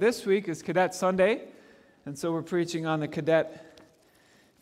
This 0.00 0.26
week 0.26 0.48
is 0.48 0.60
Cadet 0.60 0.92
Sunday, 0.92 1.42
and 2.04 2.18
so 2.18 2.32
we're 2.32 2.42
preaching 2.42 2.84
on 2.84 2.98
the 2.98 3.06
cadet 3.06 3.80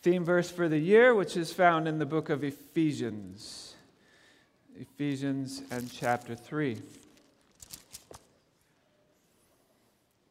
theme 0.03 0.25
verse 0.25 0.51
for 0.51 0.69
the 0.69 0.79
year, 0.79 1.15
which 1.15 1.39
is 1.39 1.53
found 1.53 1.89
in 1.89 1.99
the 1.99 2.05
book 2.05 2.29
of 2.29 2.45
Ephesians. 2.45 3.75
Ephesians 4.79 5.63
and 5.71 5.91
chapter 5.91 6.35
3. 6.35 6.83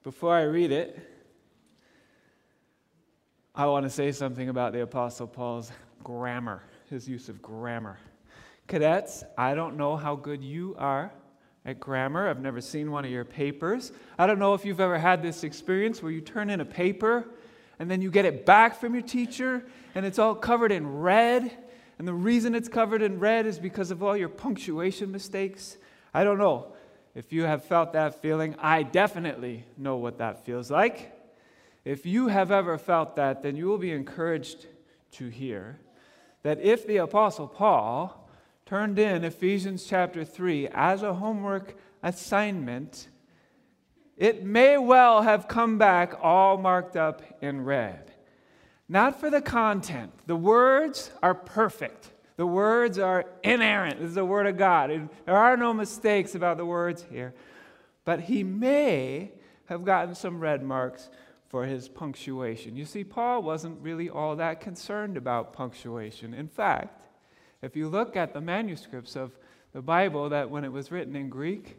Before 0.03 0.35
I 0.35 0.43
read 0.43 0.71
it, 0.71 0.99
I 3.55 3.65
want 3.65 3.85
to 3.85 3.89
say 3.89 4.11
something 4.11 4.49
about 4.49 4.71
the 4.71 4.81
Apostle 4.81 5.25
Paul's 5.25 5.71
grammar, 6.03 6.61
his 6.91 7.09
use 7.09 7.27
of 7.27 7.41
grammar. 7.41 7.97
Cadets, 8.67 9.23
I 9.35 9.55
don't 9.55 9.77
know 9.77 9.95
how 9.97 10.15
good 10.15 10.43
you 10.43 10.75
are 10.77 11.11
at 11.65 11.79
grammar. 11.79 12.29
I've 12.29 12.41
never 12.41 12.61
seen 12.61 12.91
one 12.91 13.05
of 13.05 13.11
your 13.11 13.25
papers. 13.25 13.91
I 14.17 14.27
don't 14.27 14.39
know 14.39 14.53
if 14.53 14.65
you've 14.65 14.79
ever 14.79 14.97
had 14.97 15.21
this 15.21 15.43
experience 15.43 16.01
where 16.01 16.11
you 16.11 16.21
turn 16.21 16.49
in 16.49 16.59
a 16.59 16.65
paper 16.65 17.25
and 17.79 17.89
then 17.89 18.01
you 18.01 18.11
get 18.11 18.25
it 18.25 18.45
back 18.45 18.79
from 18.79 18.93
your 18.93 19.03
teacher 19.03 19.63
and 19.95 20.05
it's 20.05 20.19
all 20.19 20.35
covered 20.35 20.71
in 20.71 20.99
red. 20.99 21.51
And 21.99 22.07
the 22.07 22.13
reason 22.13 22.55
it's 22.55 22.69
covered 22.69 23.01
in 23.01 23.19
red 23.19 23.45
is 23.45 23.59
because 23.59 23.91
of 23.91 24.01
all 24.01 24.17
your 24.17 24.29
punctuation 24.29 25.11
mistakes. 25.11 25.77
I 26.13 26.23
don't 26.23 26.37
know 26.37 26.73
if 27.13 27.31
you 27.31 27.43
have 27.43 27.63
felt 27.63 27.93
that 27.93 28.21
feeling. 28.21 28.55
I 28.59 28.83
definitely 28.83 29.65
know 29.77 29.97
what 29.97 30.17
that 30.17 30.45
feels 30.45 30.71
like. 30.71 31.17
If 31.85 32.05
you 32.05 32.27
have 32.27 32.51
ever 32.51 32.77
felt 32.77 33.15
that, 33.15 33.41
then 33.41 33.55
you 33.55 33.67
will 33.67 33.77
be 33.77 33.91
encouraged 33.91 34.65
to 35.13 35.27
hear 35.27 35.79
that 36.43 36.59
if 36.59 36.87
the 36.87 36.97
Apostle 36.97 37.47
Paul 37.47 38.20
turned 38.71 38.97
in 38.97 39.25
Ephesians 39.25 39.85
chapter 39.85 40.23
3 40.23 40.69
as 40.69 41.03
a 41.03 41.13
homework 41.15 41.75
assignment, 42.03 43.09
it 44.15 44.45
may 44.45 44.77
well 44.77 45.23
have 45.23 45.45
come 45.45 45.77
back 45.77 46.13
all 46.21 46.57
marked 46.57 46.95
up 46.95 47.21
in 47.41 47.65
red. 47.65 48.13
Not 48.87 49.19
for 49.19 49.29
the 49.29 49.41
content. 49.41 50.13
The 50.25 50.37
words 50.37 51.11
are 51.21 51.35
perfect. 51.35 52.13
The 52.37 52.47
words 52.47 52.97
are 52.97 53.25
inerrant. 53.43 53.99
This 53.99 54.07
is 54.07 54.15
the 54.15 54.23
Word 54.23 54.47
of 54.47 54.55
God. 54.55 55.09
There 55.25 55.35
are 55.35 55.57
no 55.57 55.73
mistakes 55.73 56.33
about 56.33 56.55
the 56.55 56.65
words 56.65 57.05
here. 57.11 57.33
But 58.05 58.21
he 58.21 58.41
may 58.41 59.33
have 59.65 59.83
gotten 59.83 60.15
some 60.15 60.39
red 60.39 60.63
marks 60.63 61.09
for 61.49 61.65
his 61.65 61.89
punctuation. 61.89 62.77
You 62.77 62.85
see, 62.85 63.03
Paul 63.03 63.43
wasn't 63.43 63.81
really 63.81 64.09
all 64.09 64.37
that 64.37 64.61
concerned 64.61 65.17
about 65.17 65.51
punctuation. 65.51 66.33
In 66.33 66.47
fact, 66.47 67.00
if 67.61 67.75
you 67.75 67.87
look 67.87 68.15
at 68.15 68.33
the 68.33 68.41
manuscripts 68.41 69.15
of 69.15 69.31
the 69.73 69.81
Bible, 69.81 70.29
that 70.29 70.49
when 70.49 70.63
it 70.63 70.71
was 70.71 70.91
written 70.91 71.15
in 71.15 71.29
Greek, 71.29 71.77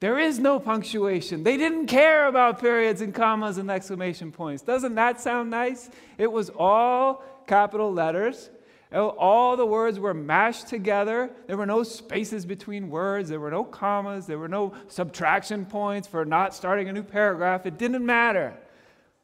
there 0.00 0.18
is 0.18 0.38
no 0.38 0.58
punctuation. 0.58 1.42
They 1.42 1.58
didn't 1.58 1.86
care 1.86 2.26
about 2.26 2.58
periods 2.58 3.02
and 3.02 3.14
commas 3.14 3.58
and 3.58 3.70
exclamation 3.70 4.32
points. 4.32 4.62
Doesn't 4.62 4.94
that 4.94 5.20
sound 5.20 5.50
nice? 5.50 5.90
It 6.16 6.32
was 6.32 6.50
all 6.56 7.22
capital 7.46 7.92
letters. 7.92 8.50
Oh, 8.92 9.10
all 9.10 9.56
the 9.56 9.66
words 9.66 10.00
were 10.00 10.14
mashed 10.14 10.68
together. 10.68 11.30
There 11.46 11.56
were 11.56 11.66
no 11.66 11.82
spaces 11.82 12.44
between 12.44 12.90
words. 12.90 13.28
There 13.28 13.38
were 13.38 13.50
no 13.50 13.62
commas. 13.62 14.26
There 14.26 14.38
were 14.38 14.48
no 14.48 14.72
subtraction 14.88 15.66
points 15.66 16.08
for 16.08 16.24
not 16.24 16.54
starting 16.54 16.88
a 16.88 16.92
new 16.92 17.04
paragraph. 17.04 17.66
It 17.66 17.78
didn't 17.78 18.04
matter. 18.04 18.54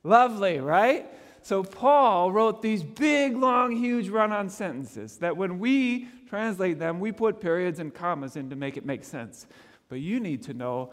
Lovely, 0.04 0.60
right? 0.60 1.06
So 1.46 1.62
Paul 1.62 2.32
wrote 2.32 2.60
these 2.60 2.82
big, 2.82 3.36
long, 3.36 3.70
huge 3.70 4.08
run 4.08 4.32
on 4.32 4.50
sentences 4.50 5.18
that 5.18 5.36
when 5.36 5.60
we 5.60 6.08
translate 6.28 6.80
them, 6.80 6.98
we 6.98 7.12
put 7.12 7.40
periods 7.40 7.78
and 7.78 7.94
commas 7.94 8.34
in 8.34 8.50
to 8.50 8.56
make 8.56 8.76
it 8.76 8.84
make 8.84 9.04
sense. 9.04 9.46
But 9.88 10.00
you 10.00 10.18
need 10.18 10.42
to 10.42 10.54
know 10.54 10.92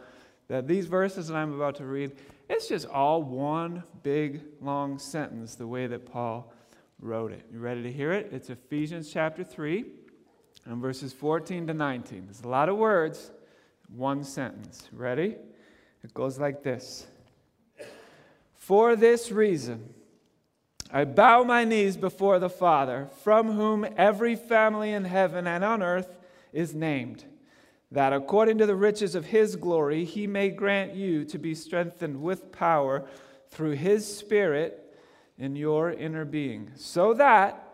that 0.50 0.68
these 0.68 0.86
verses 0.86 1.30
that 1.30 1.36
I'm 1.36 1.54
about 1.56 1.74
to 1.78 1.86
read, 1.86 2.12
it's 2.52 2.68
just 2.68 2.86
all 2.88 3.24
one 3.24 3.82
big, 4.04 4.42
long 4.62 5.00
sentence, 5.00 5.56
the 5.56 5.66
way 5.66 5.88
that 5.88 6.06
Paul 6.06 6.54
wrote 7.00 7.32
it. 7.32 7.48
You 7.52 7.58
ready 7.58 7.82
to 7.82 7.92
hear 7.92 8.14
it? 8.14 8.30
It's 8.32 8.52
Ephesians 8.52 9.12
chapter 9.12 9.44
3 9.44 9.86
and 10.66 10.80
verses 10.80 11.14
14 11.14 11.66
to 11.66 11.74
19. 11.74 12.26
There's 12.26 12.42
a 12.42 12.48
lot 12.48 12.70
of 12.70 12.78
words, 12.78 13.32
one 13.88 14.24
sentence. 14.24 14.88
Ready? 14.92 15.36
It 16.04 16.14
goes 16.14 16.38
like 16.38 16.62
this 16.62 17.08
For 18.54 18.96
this 18.96 19.32
reason, 19.32 19.90
I 20.96 21.06
bow 21.06 21.44
my 21.44 21.64
knees 21.64 21.98
before 21.98 22.38
the 22.38 22.52
Father, 22.52 23.10
from 23.24 23.54
whom 23.54 23.84
every 23.98 24.36
family 24.36 24.92
in 24.92 25.06
heaven 25.06 25.48
and 25.48 25.64
on 25.64 25.82
earth 25.82 26.20
is 26.54 26.76
named, 26.76 27.26
that 27.92 28.14
according 28.14 28.60
to 28.60 28.68
the 28.68 28.76
riches 28.76 29.16
of 29.16 29.26
his 29.26 29.56
glory, 29.56 30.06
he 30.06 30.28
may 30.28 30.50
grant 30.50 30.94
you 30.94 31.26
to 31.26 31.40
be 31.40 31.56
strengthened 31.56 32.22
with 32.22 32.52
power 32.52 33.08
through 33.50 33.72
his 33.72 34.06
Spirit 34.06 34.96
in 35.40 35.56
your 35.56 35.92
inner 35.92 36.26
being, 36.26 36.70
so 36.76 37.16
that 37.16 37.74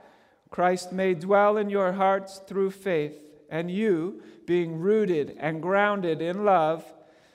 Christ 0.50 0.94
may 0.94 1.14
dwell 1.14 1.58
in 1.58 1.70
your 1.70 1.92
hearts 1.92 2.40
through 2.48 2.72
faith, 2.72 3.22
and 3.50 3.70
you, 3.70 4.24
being 4.46 4.80
rooted 4.80 5.36
and 5.42 5.62
grounded 5.62 6.22
in 6.22 6.46
love, 6.46 6.86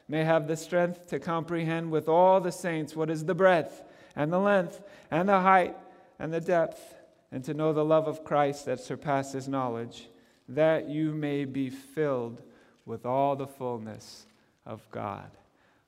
may 0.08 0.24
have 0.24 0.48
the 0.48 0.56
strength 0.56 1.08
to 1.08 1.18
comprehend 1.18 1.90
with 1.90 2.08
all 2.08 2.40
the 2.40 2.52
saints 2.52 2.96
what 2.96 3.10
is 3.10 3.26
the 3.26 3.34
breadth 3.34 3.82
and 4.16 4.32
the 4.32 4.38
length 4.38 4.80
and 5.10 5.28
the 5.28 5.40
height 5.40 5.76
and 6.18 6.32
the 6.32 6.40
depth, 6.40 6.94
and 7.32 7.42
to 7.44 7.54
know 7.54 7.72
the 7.72 7.84
love 7.84 8.06
of 8.06 8.22
Christ 8.22 8.66
that 8.66 8.78
surpasses 8.78 9.48
knowledge, 9.48 10.08
that 10.48 10.88
you 10.88 11.12
may 11.12 11.44
be 11.44 11.68
filled 11.70 12.42
with 12.86 13.04
all 13.04 13.34
the 13.34 13.46
fullness 13.46 14.26
of 14.64 14.88
God. 14.90 15.30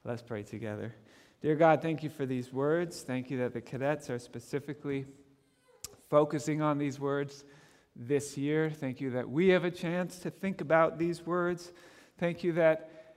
Let's 0.05 0.23
pray 0.23 0.43
together. 0.43 0.95
Dear 1.43 1.55
God, 1.55 1.83
thank 1.83 2.03
you 2.03 2.11
for 2.11 2.27
these 2.27 2.53
words. 2.53 3.03
Thank 3.03 3.31
you 3.31 3.39
that 3.39 3.53
the 3.53 3.61
cadets 3.61 4.11
are 4.11 4.19
specifically 4.19 5.07
focusing 6.11 6.63
on 6.63 6.79
these 6.79 6.99
words 6.99 7.45
this 7.95 8.37
year. 8.37 8.71
Thank 8.71 9.01
you 9.01 9.11
that 9.11 9.29
we 9.29 9.49
have 9.49 9.65
a 9.65 9.71
chance 9.71 10.19
to 10.21 10.31
think 10.31 10.61
about 10.61 10.99
these 10.99 11.25
words. 11.25 11.73
Thank 12.19 12.43
you 12.43 12.53
that 12.53 13.15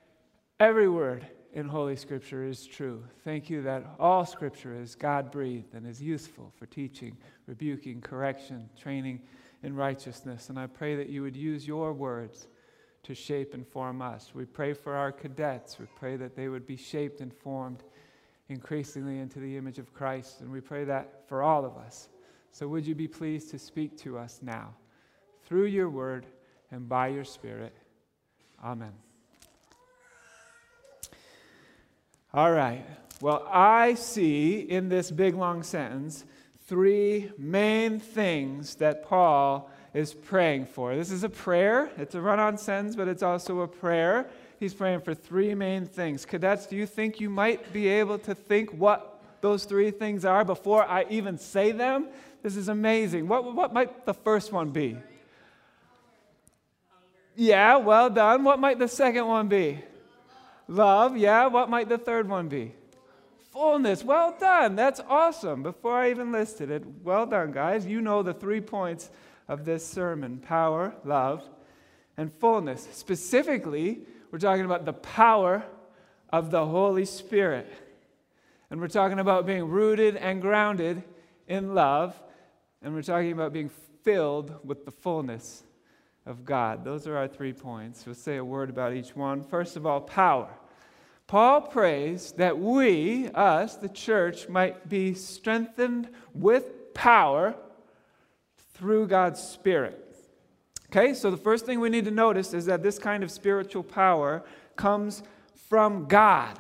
every 0.60 0.90
word 0.90 1.26
in 1.54 1.68
Holy 1.68 1.96
Scripture 1.96 2.46
is 2.46 2.66
true. 2.66 3.04
Thank 3.24 3.50
you 3.50 3.62
that 3.64 3.84
all 4.00 4.26
Scripture 4.26 4.74
is 4.74 4.96
God 4.96 5.32
breathed 5.32 5.74
and 5.74 5.88
is 5.88 6.02
useful 6.02 6.52
for 6.58 6.66
teaching, 6.66 7.18
rebuking, 7.48 8.02
correction, 8.02 8.70
training 8.80 9.22
in 9.64 9.76
righteousness. 9.76 10.50
And 10.50 10.60
I 10.60 10.68
pray 10.68 10.96
that 10.96 11.10
you 11.10 11.22
would 11.24 11.36
use 11.36 11.68
your 11.68 11.94
words 11.94 12.48
to 13.04 13.16
shape 13.16 13.54
and 13.54 13.66
form 13.66 14.02
us. 14.02 14.32
We 14.34 14.46
pray 14.46 14.74
for 14.74 14.96
our 14.96 15.12
cadets. 15.12 15.80
We 15.80 15.86
pray 15.96 16.18
that 16.18 16.36
they 16.36 16.50
would 16.50 16.68
be 16.68 16.76
shaped 16.76 17.22
and 17.22 17.34
formed 17.34 17.84
increasingly 18.50 19.20
into 19.20 19.40
the 19.40 19.58
image 19.58 19.80
of 19.80 19.94
Christ. 19.94 20.42
And 20.42 20.52
we 20.52 20.62
pray 20.62 20.84
that 20.86 21.28
for 21.28 21.42
all 21.42 21.66
of 21.66 21.78
us. 21.78 22.10
So 22.52 22.68
would 22.68 22.86
you 22.86 22.96
be 22.96 23.08
pleased 23.08 23.52
to 23.52 23.60
speak 23.60 23.98
to 24.00 24.18
us 24.18 24.40
now 24.42 24.76
through 25.44 25.66
your 25.66 25.90
word 25.90 26.26
and 26.72 26.88
by 26.90 27.08
your 27.08 27.24
Spirit? 27.24 27.76
Amen. 28.64 29.09
All 32.32 32.52
right. 32.52 32.86
Well, 33.22 33.44
I 33.50 33.96
see 33.96 34.60
in 34.60 34.88
this 34.88 35.10
big 35.10 35.34
long 35.34 35.64
sentence 35.64 36.24
three 36.68 37.32
main 37.40 38.00
things 38.00 38.76
that 38.76 39.04
Paul 39.04 39.70
is 39.96 40.14
praying 40.14 40.68
for. 40.68 40.96
This 40.96 41.10
is 41.10 41.24
a 41.24 41.30
prayer. 41.30 41.90
It's 41.98 42.14
a 42.14 42.22
run 42.22 42.40
on 42.40 42.60
sentence, 42.60 42.96
but 42.96 43.08
it's 43.08 43.24
also 43.24 43.62
a 43.62 43.68
prayer. 43.68 44.28
He's 44.60 44.76
praying 44.76 45.02
for 45.02 45.16
three 45.16 45.56
main 45.56 45.88
things. 45.88 46.24
Cadets, 46.24 46.68
do 46.68 46.76
you 46.76 46.86
think 46.86 47.20
you 47.20 47.32
might 47.32 47.74
be 47.74 47.88
able 47.88 48.20
to 48.20 48.36
think 48.36 48.70
what 48.72 49.20
those 49.42 49.66
three 49.66 49.90
things 49.90 50.24
are 50.24 50.46
before 50.46 50.84
I 50.84 51.08
even 51.10 51.40
say 51.40 51.72
them? 51.72 52.10
This 52.44 52.56
is 52.56 52.68
amazing. 52.68 53.28
What, 53.28 53.56
what 53.56 53.74
might 53.74 54.06
the 54.06 54.14
first 54.14 54.54
one 54.54 54.70
be? 54.70 54.98
Yeah, 57.36 57.78
well 57.78 58.12
done. 58.12 58.44
What 58.44 58.60
might 58.60 58.78
the 58.78 58.88
second 58.88 59.26
one 59.26 59.48
be? 59.48 59.80
Love, 60.70 61.18
yeah. 61.18 61.48
What 61.48 61.68
might 61.68 61.90
the 61.90 61.98
third 61.98 62.30
one 62.30 62.48
be? 62.48 62.74
Fullness. 63.52 64.04
Well 64.04 64.38
done. 64.40 64.76
That's 64.76 65.02
awesome. 65.10 65.64
Before 65.64 65.98
I 65.98 66.12
even 66.12 66.32
listed 66.32 66.70
it, 66.70 66.84
well 67.04 67.26
done, 67.26 67.52
guys. 67.52 67.88
You 67.88 68.02
know 68.02 68.22
the 68.22 68.36
three 68.36 68.62
points 68.62 69.10
of 69.48 69.66
this 69.66 69.86
sermon 69.86 70.38
power, 70.38 70.94
love, 71.04 71.44
and 72.18 72.32
fullness. 72.32 72.88
Specifically, 72.92 74.02
we're 74.30 74.38
talking 74.38 74.64
about 74.64 74.86
the 74.86 74.94
power 74.94 75.66
of 76.32 76.52
the 76.52 76.64
Holy 76.64 77.06
Spirit. 77.06 77.66
And 78.70 78.80
we're 78.80 78.90
talking 78.90 79.18
about 79.18 79.48
being 79.48 79.68
rooted 79.68 80.18
and 80.18 80.40
grounded 80.40 81.02
in 81.48 81.74
love. 81.74 82.14
And 82.84 82.94
we're 82.94 83.02
talking 83.02 83.32
about 83.32 83.54
being 83.54 83.72
filled 84.04 84.54
with 84.64 84.86
the 84.86 84.92
fullness 84.92 85.64
of 86.28 86.46
God. 86.46 86.84
Those 86.86 87.08
are 87.08 87.18
our 87.18 87.28
three 87.28 87.54
points. 87.54 88.06
We'll 88.06 88.14
say 88.14 88.38
a 88.38 88.46
word 88.46 88.70
about 88.70 88.94
each 88.94 89.16
one. 89.16 89.44
First 89.44 89.76
of 89.76 89.88
all, 89.88 90.00
power. 90.00 90.50
Paul 91.30 91.62
prays 91.62 92.32
that 92.38 92.58
we, 92.58 93.28
us, 93.36 93.76
the 93.76 93.88
church, 93.88 94.50
might 94.50 94.90
be 94.90 95.14
strengthened 95.14 96.10
with 96.34 96.92
power 96.96 97.54
through 98.74 99.06
God's 99.06 99.40
Spirit. 99.40 100.04
Okay, 100.88 101.14
so 101.14 101.30
the 101.30 101.38
first 101.38 101.68
thing 101.68 101.80
we 101.80 101.90
need 101.90 102.06
to 102.06 102.12
notice 102.12 102.56
is 102.56 102.66
that 102.66 102.82
this 102.82 102.98
kind 102.98 103.24
of 103.24 103.30
spiritual 103.30 103.84
power 103.84 104.44
comes 104.76 105.22
from 105.68 106.08
God. 106.08 106.58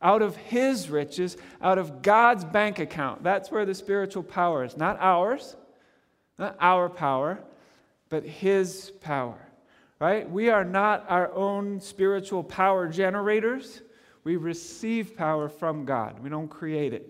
out 0.00 0.22
of 0.22 0.36
His 0.36 0.90
riches, 0.90 1.36
out 1.60 1.78
of 1.78 2.02
God's 2.02 2.44
bank 2.44 2.78
account. 2.78 3.22
That's 3.22 3.50
where 3.50 3.64
the 3.64 3.74
spiritual 3.74 4.22
power 4.22 4.64
is. 4.64 4.76
Not 4.76 4.96
ours, 5.00 5.56
not 6.38 6.56
our 6.60 6.88
power, 6.88 7.38
but 8.08 8.24
His 8.24 8.90
power. 9.00 9.38
Right? 10.00 10.28
We 10.28 10.48
are 10.50 10.64
not 10.64 11.06
our 11.08 11.32
own 11.32 11.80
spiritual 11.80 12.44
power 12.44 12.86
generators. 12.88 13.82
We 14.28 14.36
receive 14.36 15.16
power 15.16 15.48
from 15.48 15.86
God. 15.86 16.20
We 16.22 16.28
don't 16.28 16.48
create 16.48 16.92
it 16.92 17.08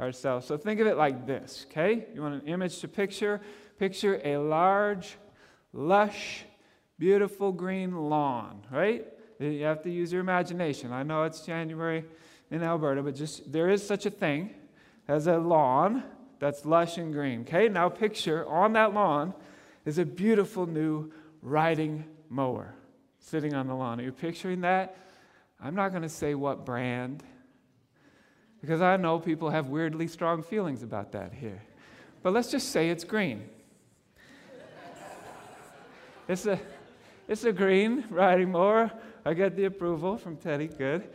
ourselves. 0.00 0.46
So 0.46 0.56
think 0.56 0.80
of 0.80 0.86
it 0.86 0.96
like 0.96 1.26
this, 1.26 1.66
okay? 1.68 2.06
You 2.14 2.22
want 2.22 2.42
an 2.42 2.48
image 2.48 2.78
to 2.78 2.88
picture? 2.88 3.42
Picture 3.78 4.18
a 4.24 4.38
large, 4.38 5.18
lush, 5.74 6.44
beautiful 6.98 7.52
green 7.52 7.94
lawn, 7.94 8.62
right? 8.72 9.06
You 9.38 9.64
have 9.64 9.82
to 9.82 9.90
use 9.90 10.10
your 10.10 10.22
imagination. 10.22 10.90
I 10.90 11.02
know 11.02 11.24
it's 11.24 11.42
January 11.42 12.06
in 12.50 12.62
Alberta, 12.62 13.02
but 13.02 13.14
just 13.14 13.52
there 13.52 13.68
is 13.68 13.86
such 13.86 14.06
a 14.06 14.10
thing 14.10 14.54
as 15.06 15.26
a 15.26 15.36
lawn 15.36 16.02
that's 16.38 16.64
lush 16.64 16.96
and 16.96 17.12
green. 17.12 17.42
Okay, 17.42 17.68
now 17.68 17.90
picture 17.90 18.48
on 18.48 18.72
that 18.72 18.94
lawn 18.94 19.34
is 19.84 19.98
a 19.98 20.06
beautiful 20.06 20.64
new 20.64 21.12
riding 21.42 22.06
mower 22.30 22.74
sitting 23.18 23.52
on 23.52 23.66
the 23.66 23.74
lawn. 23.74 24.00
Are 24.00 24.04
you 24.04 24.12
picturing 24.12 24.62
that? 24.62 24.96
I'm 25.60 25.74
not 25.74 25.90
going 25.90 26.02
to 26.02 26.08
say 26.08 26.34
what 26.34 26.64
brand 26.64 27.22
because 28.60 28.80
I 28.80 28.96
know 28.96 29.18
people 29.18 29.50
have 29.50 29.68
weirdly 29.68 30.08
strong 30.08 30.42
feelings 30.42 30.82
about 30.82 31.12
that 31.12 31.32
here. 31.32 31.62
But 32.22 32.32
let's 32.32 32.50
just 32.50 32.70
say 32.70 32.90
it's 32.90 33.04
green. 33.04 33.48
it's 36.28 36.46
a 36.46 36.58
it's 37.28 37.44
a 37.44 37.52
green 37.52 38.04
riding 38.10 38.50
mower 38.50 38.90
I 39.24 39.34
get 39.34 39.56
the 39.56 39.66
approval 39.66 40.16
from 40.16 40.36
Teddy. 40.36 40.68
Good. 40.68 41.10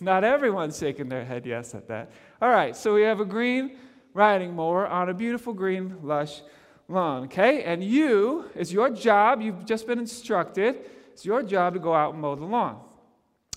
Not 0.00 0.24
everyone's 0.24 0.78
shaking 0.78 1.10
their 1.10 1.24
head 1.24 1.44
yes 1.44 1.74
at 1.74 1.86
that. 1.88 2.10
All 2.40 2.48
right, 2.48 2.74
so 2.74 2.94
we 2.94 3.02
have 3.02 3.20
a 3.20 3.26
green 3.26 3.76
riding 4.14 4.54
mower 4.54 4.86
on 4.86 5.10
a 5.10 5.14
beautiful 5.14 5.52
green, 5.52 5.98
lush 6.02 6.40
lawn. 6.88 7.24
Okay? 7.24 7.62
And 7.64 7.84
you, 7.84 8.46
it's 8.54 8.72
your 8.72 8.88
job, 8.88 9.42
you've 9.42 9.66
just 9.66 9.86
been 9.86 9.98
instructed, 9.98 10.76
it's 11.12 11.26
your 11.26 11.42
job 11.42 11.74
to 11.74 11.80
go 11.80 11.94
out 11.94 12.14
and 12.14 12.22
mow 12.22 12.34
the 12.34 12.44
lawn. 12.44 12.80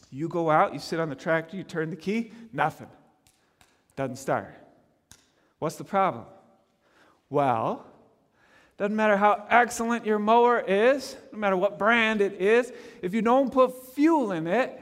You 0.09 0.27
go 0.27 0.49
out, 0.49 0.73
you 0.73 0.79
sit 0.79 0.99
on 0.99 1.09
the 1.09 1.15
tractor, 1.15 1.55
you 1.55 1.63
turn 1.63 1.89
the 1.89 1.95
key, 1.95 2.31
nothing. 2.51 2.87
Doesn't 3.95 4.15
start. 4.15 4.55
What's 5.59 5.75
the 5.75 5.83
problem? 5.83 6.25
Well, 7.29 7.85
doesn't 8.77 8.95
matter 8.95 9.17
how 9.17 9.45
excellent 9.49 10.05
your 10.05 10.19
mower 10.19 10.59
is, 10.61 11.15
no 11.31 11.37
matter 11.37 11.57
what 11.57 11.77
brand 11.77 12.21
it 12.21 12.41
is, 12.41 12.71
if 13.01 13.13
you 13.13 13.21
don't 13.21 13.51
put 13.51 13.93
fuel 13.93 14.31
in 14.31 14.47
it, 14.47 14.81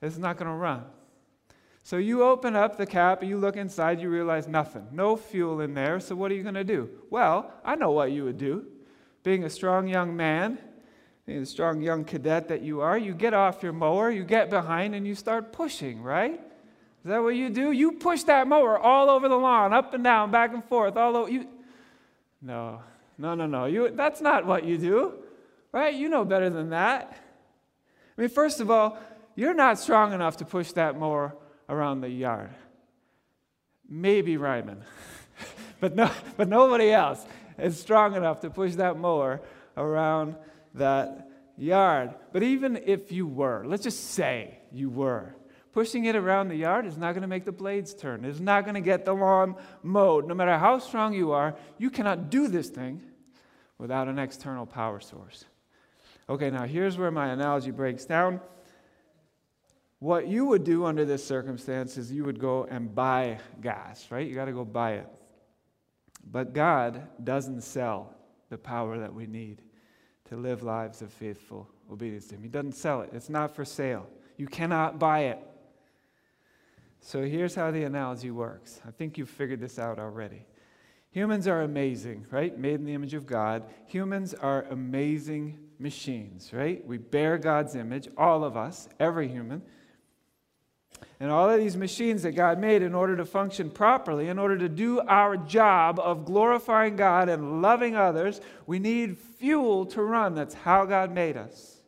it's 0.00 0.16
not 0.16 0.38
going 0.38 0.50
to 0.50 0.56
run. 0.56 0.84
So 1.84 1.96
you 1.98 2.22
open 2.22 2.56
up 2.56 2.76
the 2.76 2.86
cap, 2.86 3.22
you 3.22 3.36
look 3.36 3.56
inside, 3.56 4.00
you 4.00 4.08
realize 4.08 4.48
nothing, 4.48 4.86
no 4.92 5.16
fuel 5.16 5.60
in 5.60 5.74
there. 5.74 6.00
So 6.00 6.16
what 6.16 6.30
are 6.30 6.34
you 6.34 6.42
going 6.42 6.54
to 6.54 6.64
do? 6.64 6.88
Well, 7.10 7.52
I 7.64 7.74
know 7.74 7.90
what 7.90 8.12
you 8.12 8.24
would 8.24 8.38
do. 8.38 8.66
Being 9.22 9.44
a 9.44 9.50
strong 9.50 9.88
young 9.88 10.16
man, 10.16 10.58
a 11.28 11.46
strong 11.46 11.80
young 11.80 12.04
cadet 12.04 12.48
that 12.48 12.62
you 12.62 12.80
are, 12.80 12.98
you 12.98 13.14
get 13.14 13.32
off 13.32 13.62
your 13.62 13.72
mower, 13.72 14.10
you 14.10 14.24
get 14.24 14.50
behind, 14.50 14.94
and 14.94 15.06
you 15.06 15.14
start 15.14 15.52
pushing, 15.52 16.02
right? 16.02 16.34
Is 16.34 17.08
that 17.08 17.22
what 17.22 17.36
you 17.36 17.48
do? 17.48 17.72
You 17.72 17.92
push 17.92 18.22
that 18.24 18.46
mower 18.46 18.78
all 18.78 19.08
over 19.08 19.28
the 19.28 19.36
lawn, 19.36 19.72
up 19.72 19.94
and 19.94 20.02
down, 20.02 20.30
back 20.30 20.52
and 20.52 20.64
forth, 20.64 20.96
all 20.96 21.16
over. 21.16 21.30
You... 21.30 21.46
No, 22.40 22.80
no, 23.18 23.34
no, 23.34 23.46
no. 23.46 23.66
You, 23.66 23.90
that's 23.90 24.20
not 24.20 24.46
what 24.46 24.64
you 24.64 24.78
do, 24.78 25.14
right? 25.70 25.94
You 25.94 26.08
know 26.08 26.24
better 26.24 26.50
than 26.50 26.70
that. 26.70 27.16
I 28.16 28.20
mean, 28.20 28.30
first 28.30 28.60
of 28.60 28.70
all, 28.70 28.98
you're 29.34 29.54
not 29.54 29.78
strong 29.78 30.12
enough 30.12 30.36
to 30.38 30.44
push 30.44 30.72
that 30.72 30.98
mower 30.98 31.34
around 31.68 32.02
the 32.02 32.08
yard. 32.08 32.50
Maybe 33.88 34.36
Ryman, 34.36 34.82
but, 35.80 35.94
no, 35.94 36.10
but 36.36 36.48
nobody 36.48 36.90
else 36.90 37.24
is 37.58 37.80
strong 37.80 38.14
enough 38.16 38.40
to 38.40 38.50
push 38.50 38.74
that 38.74 38.98
mower 38.98 39.40
around 39.76 40.36
that 40.74 41.30
yard. 41.56 42.14
But 42.32 42.42
even 42.42 42.80
if 42.84 43.12
you 43.12 43.26
were, 43.26 43.64
let's 43.66 43.82
just 43.82 44.12
say 44.12 44.58
you 44.70 44.90
were, 44.90 45.34
Pushing 45.72 46.04
it 46.04 46.14
around 46.14 46.48
the 46.48 46.56
yard 46.56 46.84
is 46.84 46.98
not 46.98 47.12
going 47.12 47.22
to 47.22 47.28
make 47.28 47.46
the 47.46 47.52
blades 47.52 47.94
turn. 47.94 48.26
It's 48.26 48.40
not 48.40 48.64
going 48.64 48.74
to 48.74 48.82
get 48.82 49.06
the 49.06 49.14
lawn 49.14 49.56
mowed. 49.82 50.28
No 50.28 50.34
matter 50.34 50.58
how 50.58 50.78
strong 50.78 51.14
you 51.14 51.32
are, 51.32 51.56
you 51.78 51.88
cannot 51.88 52.28
do 52.28 52.46
this 52.46 52.68
thing 52.68 53.00
without 53.78 54.06
an 54.06 54.18
external 54.18 54.66
power 54.66 55.00
source. 55.00 55.46
Okay, 56.28 56.50
now 56.50 56.66
here's 56.66 56.98
where 56.98 57.10
my 57.10 57.28
analogy 57.28 57.70
breaks 57.70 58.04
down. 58.04 58.40
What 59.98 60.28
you 60.28 60.44
would 60.46 60.64
do 60.64 60.84
under 60.84 61.06
this 61.06 61.24
circumstance 61.26 61.96
is 61.96 62.12
you 62.12 62.24
would 62.24 62.38
go 62.38 62.64
and 62.64 62.94
buy 62.94 63.38
gas, 63.62 64.06
right? 64.10 64.26
You 64.26 64.34
got 64.34 64.46
to 64.46 64.52
go 64.52 64.66
buy 64.66 64.94
it. 64.94 65.08
But 66.30 66.52
God 66.52 67.08
doesn't 67.22 67.62
sell 67.62 68.14
the 68.50 68.58
power 68.58 68.98
that 68.98 69.14
we 69.14 69.26
need 69.26 69.62
to 70.32 70.38
live 70.38 70.62
lives 70.62 71.02
of 71.02 71.12
faithful 71.12 71.68
obedience 71.92 72.26
to 72.28 72.36
Him. 72.36 72.42
He 72.42 72.48
doesn't 72.48 72.72
sell 72.72 73.02
it, 73.02 73.10
it's 73.12 73.28
not 73.28 73.54
for 73.54 73.66
sale. 73.66 74.06
You 74.38 74.46
cannot 74.46 74.98
buy 74.98 75.24
it. 75.24 75.38
So 77.00 77.22
here's 77.22 77.54
how 77.54 77.70
the 77.70 77.84
analogy 77.84 78.30
works. 78.30 78.80
I 78.88 78.92
think 78.92 79.18
you've 79.18 79.28
figured 79.28 79.60
this 79.60 79.78
out 79.78 79.98
already. 79.98 80.46
Humans 81.10 81.46
are 81.48 81.60
amazing, 81.60 82.24
right? 82.30 82.56
Made 82.56 82.76
in 82.76 82.86
the 82.86 82.94
image 82.94 83.12
of 83.12 83.26
God. 83.26 83.64
Humans 83.88 84.32
are 84.32 84.62
amazing 84.70 85.58
machines, 85.78 86.50
right? 86.54 86.82
We 86.86 86.96
bear 86.96 87.36
God's 87.36 87.74
image, 87.74 88.08
all 88.16 88.42
of 88.42 88.56
us, 88.56 88.88
every 88.98 89.28
human. 89.28 89.60
And 91.22 91.30
all 91.30 91.48
of 91.48 91.60
these 91.60 91.76
machines 91.76 92.24
that 92.24 92.32
God 92.32 92.58
made 92.58 92.82
in 92.82 92.96
order 92.96 93.16
to 93.16 93.24
function 93.24 93.70
properly, 93.70 94.26
in 94.26 94.40
order 94.40 94.58
to 94.58 94.68
do 94.68 94.98
our 95.02 95.36
job 95.36 96.00
of 96.00 96.24
glorifying 96.24 96.96
God 96.96 97.28
and 97.28 97.62
loving 97.62 97.94
others, 97.94 98.40
we 98.66 98.80
need 98.80 99.16
fuel 99.16 99.86
to 99.86 100.02
run. 100.02 100.34
That's 100.34 100.54
how 100.54 100.84
God 100.84 101.12
made 101.12 101.36
us. 101.36 101.78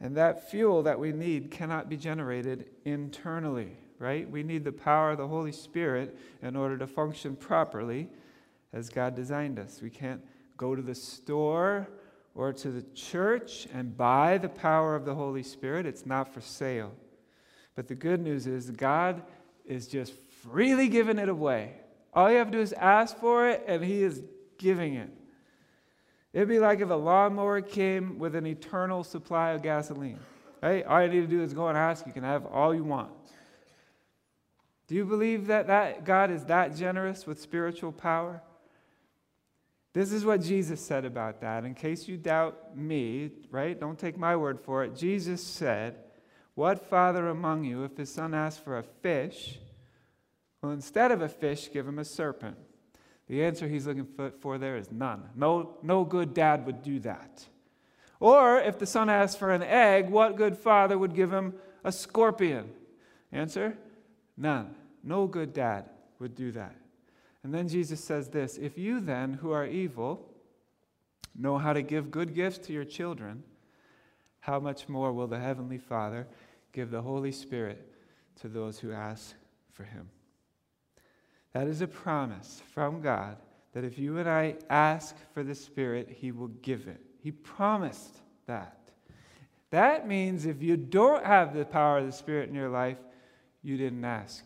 And 0.00 0.16
that 0.16 0.50
fuel 0.50 0.82
that 0.82 0.98
we 0.98 1.12
need 1.12 1.52
cannot 1.52 1.88
be 1.88 1.96
generated 1.96 2.66
internally, 2.84 3.76
right? 4.00 4.28
We 4.28 4.42
need 4.42 4.64
the 4.64 4.72
power 4.72 5.12
of 5.12 5.18
the 5.18 5.28
Holy 5.28 5.52
Spirit 5.52 6.18
in 6.42 6.56
order 6.56 6.76
to 6.78 6.88
function 6.88 7.36
properly 7.36 8.08
as 8.72 8.88
God 8.88 9.14
designed 9.14 9.60
us. 9.60 9.80
We 9.80 9.90
can't 9.90 10.20
go 10.56 10.74
to 10.74 10.82
the 10.82 10.96
store 10.96 11.86
or 12.34 12.52
to 12.54 12.72
the 12.72 12.82
church 12.96 13.68
and 13.72 13.96
buy 13.96 14.38
the 14.38 14.48
power 14.48 14.96
of 14.96 15.04
the 15.04 15.14
Holy 15.14 15.44
Spirit. 15.44 15.86
It's 15.86 16.04
not 16.04 16.34
for 16.34 16.40
sale. 16.40 16.90
But 17.74 17.88
the 17.88 17.94
good 17.94 18.20
news 18.20 18.46
is 18.46 18.70
God 18.70 19.22
is 19.64 19.86
just 19.86 20.12
freely 20.42 20.88
giving 20.88 21.18
it 21.18 21.28
away. 21.28 21.72
All 22.12 22.30
you 22.30 22.38
have 22.38 22.50
to 22.50 22.58
do 22.58 22.62
is 22.62 22.72
ask 22.74 23.18
for 23.18 23.48
it, 23.48 23.64
and 23.66 23.82
He 23.84 24.02
is 24.02 24.22
giving 24.58 24.94
it. 24.94 25.10
It'd 26.32 26.48
be 26.48 26.58
like 26.58 26.80
if 26.80 26.90
a 26.90 26.94
lawnmower 26.94 27.60
came 27.60 28.18
with 28.18 28.34
an 28.34 28.46
eternal 28.46 29.04
supply 29.04 29.50
of 29.50 29.62
gasoline. 29.62 30.18
Right? 30.62 30.84
All 30.84 31.02
you 31.02 31.08
need 31.08 31.20
to 31.20 31.26
do 31.26 31.42
is 31.42 31.52
go 31.52 31.68
and 31.68 31.76
ask. 31.78 32.06
You 32.06 32.12
can 32.12 32.24
have 32.24 32.46
all 32.46 32.74
you 32.74 32.84
want. 32.84 33.10
Do 34.86 34.94
you 34.94 35.04
believe 35.04 35.46
that, 35.46 35.68
that 35.68 36.04
God 36.04 36.30
is 36.30 36.44
that 36.46 36.76
generous 36.76 37.26
with 37.26 37.40
spiritual 37.40 37.92
power? 37.92 38.42
This 39.92 40.10
is 40.10 40.24
what 40.24 40.42
Jesus 40.42 40.80
said 40.80 41.04
about 41.04 41.40
that. 41.40 41.64
In 41.64 41.74
case 41.74 42.08
you 42.08 42.16
doubt 42.16 42.76
me, 42.76 43.30
right? 43.50 43.78
Don't 43.78 43.98
take 43.98 44.18
my 44.18 44.34
word 44.34 44.60
for 44.60 44.84
it. 44.84 44.96
Jesus 44.96 45.42
said, 45.42 45.96
What 46.54 46.88
father 46.88 47.28
among 47.28 47.64
you, 47.64 47.84
if 47.84 47.96
his 47.96 48.12
son 48.12 48.34
asks 48.34 48.62
for 48.62 48.78
a 48.78 48.82
fish, 48.82 49.58
will 50.62 50.70
instead 50.70 51.10
of 51.10 51.20
a 51.20 51.28
fish 51.28 51.70
give 51.72 51.86
him 51.86 51.98
a 51.98 52.04
serpent? 52.04 52.56
The 53.26 53.42
answer 53.42 53.66
he's 53.66 53.86
looking 53.86 54.06
for 54.40 54.58
there 54.58 54.76
is 54.76 54.92
none. 54.92 55.24
No, 55.34 55.78
no 55.82 56.04
good 56.04 56.34
dad 56.34 56.66
would 56.66 56.82
do 56.82 57.00
that. 57.00 57.46
Or 58.20 58.58
if 58.58 58.78
the 58.78 58.86
son 58.86 59.10
asks 59.10 59.36
for 59.36 59.50
an 59.50 59.62
egg, 59.62 60.10
what 60.10 60.36
good 60.36 60.56
father 60.56 60.96
would 60.96 61.14
give 61.14 61.32
him 61.32 61.54
a 61.82 61.90
scorpion? 61.90 62.70
Answer 63.32 63.76
none. 64.36 64.74
No 65.02 65.26
good 65.26 65.52
dad 65.52 65.90
would 66.18 66.34
do 66.34 66.52
that. 66.52 66.76
And 67.42 67.52
then 67.52 67.68
Jesus 67.68 68.02
says 68.02 68.28
this 68.28 68.56
If 68.56 68.78
you 68.78 69.00
then, 69.00 69.34
who 69.34 69.50
are 69.52 69.66
evil, 69.66 70.28
know 71.34 71.58
how 71.58 71.72
to 71.72 71.82
give 71.82 72.10
good 72.10 72.34
gifts 72.34 72.58
to 72.66 72.72
your 72.72 72.84
children, 72.84 73.42
how 74.40 74.60
much 74.60 74.88
more 74.88 75.12
will 75.12 75.26
the 75.26 75.38
Heavenly 75.38 75.78
Father 75.78 76.26
give 76.74 76.90
the 76.90 77.00
Holy 77.00 77.32
Spirit 77.32 77.90
to 78.42 78.48
those 78.48 78.78
who 78.78 78.92
ask 78.92 79.34
for 79.72 79.84
him? 79.84 80.10
That 81.54 81.68
is 81.68 81.80
a 81.80 81.86
promise 81.86 82.60
from 82.74 83.00
God 83.00 83.36
that 83.72 83.84
if 83.84 83.98
you 83.98 84.18
and 84.18 84.28
I 84.28 84.56
ask 84.70 85.16
for 85.32 85.42
the 85.42 85.54
Spirit, 85.54 86.08
He 86.08 86.32
will 86.32 86.48
give 86.48 86.86
it. 86.86 87.00
He 87.18 87.32
promised 87.32 88.18
that. 88.46 88.78
That 89.70 90.06
means 90.06 90.46
if 90.46 90.62
you 90.62 90.76
don't 90.76 91.24
have 91.24 91.54
the 91.54 91.64
power 91.64 91.98
of 91.98 92.06
the 92.06 92.12
Spirit 92.12 92.48
in 92.48 92.54
your 92.54 92.68
life, 92.68 92.98
you 93.62 93.76
didn't 93.76 94.04
ask. 94.04 94.44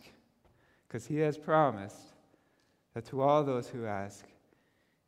Because 0.87 1.05
He 1.05 1.17
has 1.17 1.37
promised 1.37 2.13
that 2.93 3.05
to 3.05 3.21
all 3.21 3.43
those 3.43 3.67
who 3.67 3.85
ask, 3.85 4.25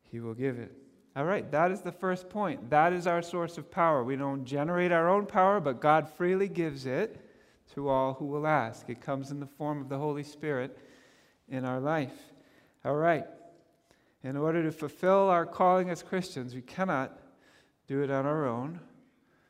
He 0.02 0.20
will 0.20 0.34
give 0.34 0.58
it. 0.58 0.72
All 1.14 1.24
right, 1.24 1.50
that 1.50 1.70
is 1.70 1.82
the 1.82 1.92
first 1.92 2.30
point. 2.30 2.70
That 2.70 2.94
is 2.94 3.06
our 3.06 3.20
source 3.20 3.58
of 3.58 3.70
power. 3.70 4.02
We 4.02 4.16
don't 4.16 4.46
generate 4.46 4.92
our 4.92 5.10
own 5.10 5.26
power, 5.26 5.60
but 5.60 5.80
God 5.80 6.08
freely 6.08 6.48
gives 6.48 6.86
it 6.86 7.20
to 7.74 7.88
all 7.88 8.14
who 8.14 8.26
will 8.26 8.46
ask. 8.46 8.88
It 8.88 9.02
comes 9.02 9.30
in 9.30 9.38
the 9.38 9.46
form 9.46 9.80
of 9.80 9.90
the 9.90 9.98
Holy 9.98 10.22
Spirit 10.22 10.78
in 11.50 11.66
our 11.66 11.80
life. 11.80 12.14
All 12.84 12.96
right. 12.96 13.26
In 14.24 14.36
order 14.36 14.62
to 14.62 14.72
fulfill 14.72 15.28
our 15.28 15.44
calling 15.44 15.90
as 15.90 16.02
Christians, 16.02 16.54
we 16.54 16.62
cannot 16.62 17.18
do 17.88 18.02
it 18.02 18.10
on 18.10 18.24
our 18.24 18.46
own, 18.46 18.80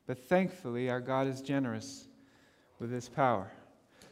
but 0.06 0.18
thankfully, 0.18 0.90
our 0.90 1.00
God 1.00 1.28
is 1.28 1.40
generous 1.42 2.08
with 2.80 2.90
His 2.90 3.08
power. 3.08 3.52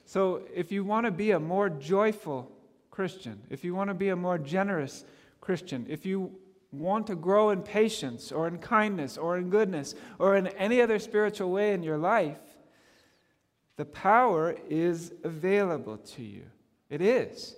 So, 0.05 0.43
if 0.55 0.71
you 0.71 0.85
want 0.85 1.07
to 1.07 1.11
be 1.11 1.33
a 1.33 1.41
more 1.41 1.69
joyful 1.69 2.51
Christian, 2.91 3.41
if 3.49 3.65
you 3.65 3.75
want 3.75 3.89
to 3.89 3.95
be 3.95 4.11
a 4.11 4.17
more 4.17 4.39
generous 4.39 5.05
Christian, 5.41 5.87
if 5.89 6.05
you 6.05 6.33
want 6.73 7.07
to 7.09 7.17
grow 7.17 7.51
in 7.51 7.63
patience 7.63 8.31
or 8.31 8.47
in 8.47 8.59
kindness 8.59 9.19
or 9.19 9.37
in 9.37 9.51
goodness 9.51 9.95
or 10.19 10.37
in 10.37 10.47
any 10.49 10.81
other 10.81 10.99
spiritual 10.99 11.51
way 11.51 11.73
in 11.73 11.83
your 11.83 11.99
life, 11.99 12.39
the 13.77 13.85
power 13.85 14.57
is 14.69 15.13
available 15.25 15.97
to 15.97 16.23
you. 16.23 16.45
It 16.91 17.01
is. 17.01 17.57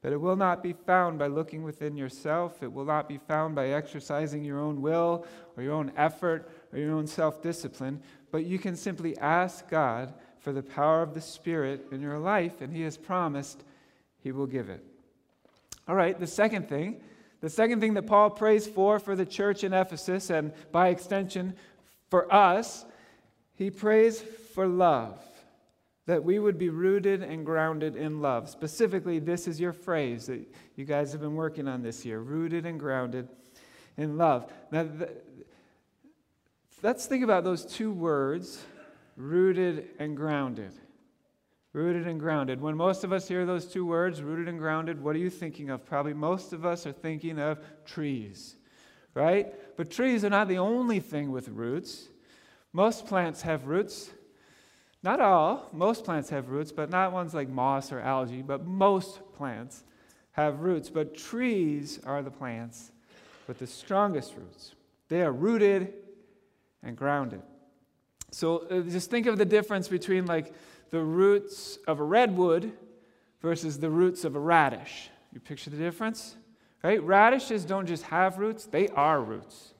But 0.00 0.12
it 0.12 0.20
will 0.20 0.36
not 0.36 0.62
be 0.62 0.72
found 0.72 1.18
by 1.18 1.26
looking 1.26 1.64
within 1.64 1.96
yourself. 1.96 2.62
It 2.62 2.72
will 2.72 2.84
not 2.84 3.08
be 3.08 3.18
found 3.18 3.56
by 3.56 3.70
exercising 3.70 4.44
your 4.44 4.60
own 4.60 4.80
will 4.80 5.26
or 5.56 5.62
your 5.62 5.74
own 5.74 5.92
effort 5.96 6.50
or 6.72 6.78
your 6.78 6.94
own 6.94 7.06
self 7.06 7.42
discipline. 7.42 8.00
But 8.30 8.44
you 8.44 8.58
can 8.58 8.76
simply 8.76 9.18
ask 9.18 9.68
God 9.68 10.14
for 10.38 10.52
the 10.52 10.62
power 10.62 11.02
of 11.02 11.14
the 11.14 11.20
Spirit 11.20 11.86
in 11.90 12.00
your 12.00 12.18
life, 12.18 12.60
and 12.60 12.72
He 12.72 12.82
has 12.82 12.96
promised 12.96 13.64
He 14.22 14.30
will 14.30 14.46
give 14.46 14.70
it. 14.70 14.84
All 15.88 15.96
right, 15.96 16.18
the 16.18 16.26
second 16.26 16.68
thing, 16.68 17.00
the 17.40 17.50
second 17.50 17.80
thing 17.80 17.94
that 17.94 18.06
Paul 18.06 18.30
prays 18.30 18.66
for 18.66 18.98
for 18.98 19.14
the 19.14 19.26
church 19.26 19.64
in 19.64 19.72
Ephesus, 19.72 20.30
and 20.30 20.52
by 20.72 20.88
extension 20.88 21.54
for 22.08 22.32
us, 22.32 22.84
he 23.54 23.70
prays 23.70 24.20
for 24.20 24.66
love 24.66 25.20
that 26.06 26.24
we 26.24 26.38
would 26.38 26.58
be 26.58 26.70
rooted 26.70 27.22
and 27.22 27.44
grounded 27.44 27.94
in 27.94 28.22
love. 28.22 28.48
Specifically, 28.48 29.18
this 29.18 29.46
is 29.46 29.60
your 29.60 29.74
phrase 29.74 30.26
that 30.26 30.40
you 30.74 30.86
guys 30.86 31.12
have 31.12 31.20
been 31.20 31.34
working 31.34 31.68
on 31.68 31.82
this 31.82 32.04
year 32.04 32.20
rooted 32.20 32.64
and 32.64 32.80
grounded 32.80 33.28
in 33.98 34.16
love. 34.16 34.50
Now, 34.72 34.84
th- 34.84 35.10
let's 36.82 37.04
think 37.04 37.22
about 37.22 37.44
those 37.44 37.66
two 37.66 37.92
words 37.92 38.64
rooted 39.16 39.90
and 39.98 40.16
grounded. 40.16 40.72
Rooted 41.72 42.06
and 42.06 42.18
grounded. 42.18 42.60
When 42.60 42.76
most 42.76 43.04
of 43.04 43.12
us 43.12 43.28
hear 43.28 43.44
those 43.44 43.66
two 43.66 43.84
words, 43.84 44.22
rooted 44.22 44.48
and 44.48 44.58
grounded, 44.58 45.02
what 45.02 45.14
are 45.14 45.18
you 45.18 45.30
thinking 45.30 45.68
of? 45.70 45.84
Probably 45.84 46.14
most 46.14 46.52
of 46.52 46.64
us 46.64 46.86
are 46.86 46.92
thinking 46.92 47.38
of 47.38 47.58
trees, 47.84 48.56
right? 49.14 49.52
But 49.76 49.90
trees 49.90 50.24
are 50.24 50.30
not 50.30 50.48
the 50.48 50.58
only 50.58 50.98
thing 50.98 51.30
with 51.30 51.48
roots. 51.48 52.08
Most 52.72 53.06
plants 53.06 53.42
have 53.42 53.66
roots. 53.66 54.10
Not 55.02 55.20
all. 55.20 55.68
Most 55.72 56.04
plants 56.04 56.30
have 56.30 56.48
roots, 56.48 56.72
but 56.72 56.90
not 56.90 57.12
ones 57.12 57.34
like 57.34 57.48
moss 57.48 57.92
or 57.92 58.00
algae, 58.00 58.42
but 58.42 58.64
most 58.64 59.20
plants 59.34 59.84
have 60.32 60.60
roots. 60.60 60.88
But 60.88 61.16
trees 61.16 62.00
are 62.04 62.22
the 62.22 62.30
plants 62.30 62.92
with 63.46 63.58
the 63.58 63.66
strongest 63.66 64.34
roots. 64.36 64.74
They 65.08 65.22
are 65.22 65.32
rooted 65.32 65.92
and 66.82 66.96
grounded. 66.96 67.42
So 68.30 68.66
uh, 68.70 68.80
just 68.82 69.10
think 69.10 69.26
of 69.26 69.38
the 69.38 69.44
difference 69.44 69.88
between 69.88 70.26
like 70.26 70.52
the 70.90 71.00
roots 71.00 71.78
of 71.86 72.00
a 72.00 72.04
redwood 72.04 72.72
versus 73.42 73.78
the 73.78 73.90
roots 73.90 74.24
of 74.24 74.36
a 74.36 74.40
radish. 74.40 75.10
You 75.32 75.40
picture 75.40 75.70
the 75.70 75.76
difference? 75.76 76.36
Right? 76.82 77.02
Radishes 77.02 77.64
don't 77.64 77.86
just 77.86 78.04
have 78.04 78.38
roots, 78.38 78.66
they 78.66 78.88
are 78.88 79.20
roots. 79.20 79.74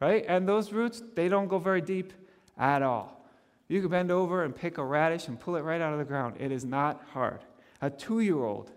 Right? 0.00 0.24
And 0.28 0.48
those 0.48 0.72
roots, 0.72 1.02
they 1.14 1.28
don't 1.28 1.48
go 1.48 1.58
very 1.58 1.80
deep 1.80 2.12
at 2.58 2.82
all. 2.82 3.24
You 3.68 3.80
can 3.80 3.90
bend 3.90 4.10
over 4.10 4.44
and 4.44 4.54
pick 4.54 4.78
a 4.78 4.84
radish 4.84 5.28
and 5.28 5.40
pull 5.40 5.56
it 5.56 5.62
right 5.62 5.80
out 5.80 5.92
of 5.92 5.98
the 5.98 6.04
ground. 6.04 6.36
It 6.38 6.52
is 6.52 6.64
not 6.64 7.02
hard. 7.12 7.40
A 7.80 7.90
two 7.90 8.20
year 8.20 8.42
old 8.42 8.70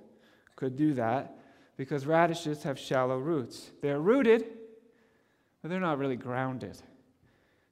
could 0.56 0.76
do 0.76 0.94
that 0.94 1.38
because 1.76 2.06
radishes 2.06 2.64
have 2.64 2.80
shallow 2.80 3.20
roots. 3.20 3.72
They're 3.82 4.00
rooted, 4.00 4.46
but 5.62 5.70
they're 5.70 5.80
not 5.80 6.00
really 6.00 6.16
grounded, 6.16 6.78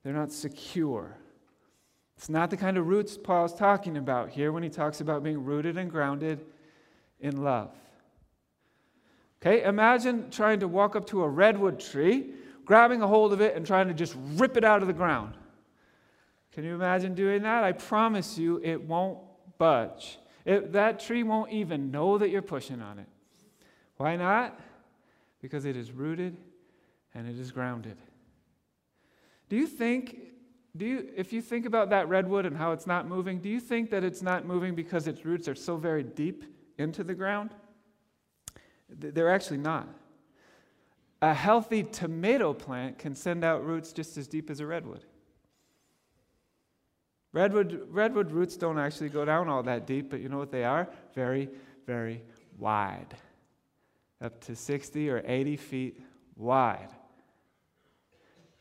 they're 0.04 0.14
not 0.14 0.32
secure. 0.32 1.16
It's 2.18 2.30
not 2.30 2.50
the 2.50 2.58
kind 2.58 2.78
of 2.78 2.88
roots 2.88 3.18
Paul's 3.18 3.54
talking 3.54 3.98
about 3.98 4.30
here 4.30 4.52
when 4.52 4.64
he 4.64 4.70
talks 4.70 5.02
about 5.02 5.24
being 5.24 5.44
rooted 5.44 5.78
and 5.78 5.92
grounded 5.92 6.46
in 7.20 7.44
love. 7.44 7.72
Okay, 9.42 9.64
imagine 9.64 10.30
trying 10.32 10.60
to 10.62 10.68
walk 10.68 10.96
up 10.96 11.06
to 11.08 11.24
a 11.24 11.28
redwood 11.28 11.80
tree, 11.80 12.32
grabbing 12.64 13.02
a 13.02 13.08
hold 13.08 13.34
of 13.34 13.42
it, 13.42 13.56
and 13.56 13.66
trying 13.66 13.88
to 13.90 13.94
just 13.94 14.16
rip 14.36 14.58
it 14.58 14.64
out 14.64 14.82
of 14.82 14.88
the 14.88 14.94
ground. 14.94 15.36
Can 16.52 16.64
you 16.64 16.74
imagine 16.74 17.14
doing 17.14 17.44
that? 17.44 17.64
I 17.64 17.74
promise 17.74 18.38
you 18.38 18.62
it 18.64 18.82
won't 18.82 19.20
budge. 19.58 20.18
It, 20.46 20.72
that 20.74 21.00
tree 21.00 21.24
won't 21.24 21.52
even 21.52 21.92
know 21.92 22.18
that 22.18 22.30
you're 22.30 22.42
pushing 22.42 22.82
on 22.82 22.98
it. 22.98 23.08
Why 23.98 24.16
not? 24.16 24.60
Because 25.42 25.66
it 25.66 25.76
is 25.76 25.92
rooted 25.92 26.38
and 27.14 27.28
it 27.28 27.38
is 27.38 27.52
grounded. 27.52 27.98
Do 29.50 29.56
you 29.58 29.68
think, 29.68 30.18
do 30.78 30.86
you, 30.86 31.10
if 31.16 31.32
you 31.32 31.42
think 31.42 31.66
about 31.66 31.90
that 31.92 32.10
redwood 32.10 32.46
and 32.46 32.58
how 32.58 32.72
it's 32.72 32.86
not 32.86 33.08
moving, 33.08 33.40
do 33.40 33.48
you 33.48 33.60
think 33.60 33.90
that 33.92 34.04
it's 34.04 34.22
not 34.22 34.46
moving 34.46 34.76
because 34.76 35.08
its 35.08 35.24
roots 35.24 35.48
are 35.48 35.56
so 35.56 35.78
very 35.78 36.04
deep 36.04 36.44
into 36.78 37.04
the 37.04 37.14
ground? 37.14 37.52
They're 38.90 39.32
actually 39.32 39.58
not. 39.58 39.88
A 41.22 41.34
healthy 41.34 41.84
tomato 41.84 42.54
plant 42.54 43.00
can 43.00 43.16
send 43.16 43.44
out 43.44 43.66
roots 43.66 43.94
just 43.94 44.18
as 44.18 44.28
deep 44.28 44.50
as 44.50 44.60
a 44.60 44.66
redwood. 44.66 45.06
Redwood, 47.32 47.88
redwood 47.90 48.32
roots 48.32 48.58
don't 48.58 48.78
actually 48.78 49.10
go 49.10 49.26
down 49.26 49.50
all 49.50 49.64
that 49.64 49.88
deep, 49.88 50.10
but 50.10 50.20
you 50.22 50.30
know 50.30 50.38
what 50.38 50.52
they 50.52 50.64
are? 50.64 50.88
Very, 51.14 51.50
very 51.86 52.22
wide. 52.58 53.16
Up 54.22 54.40
to 54.46 54.56
60 54.56 55.10
or 55.10 55.22
80 55.26 55.58
feet 55.58 56.02
wide. 56.36 56.90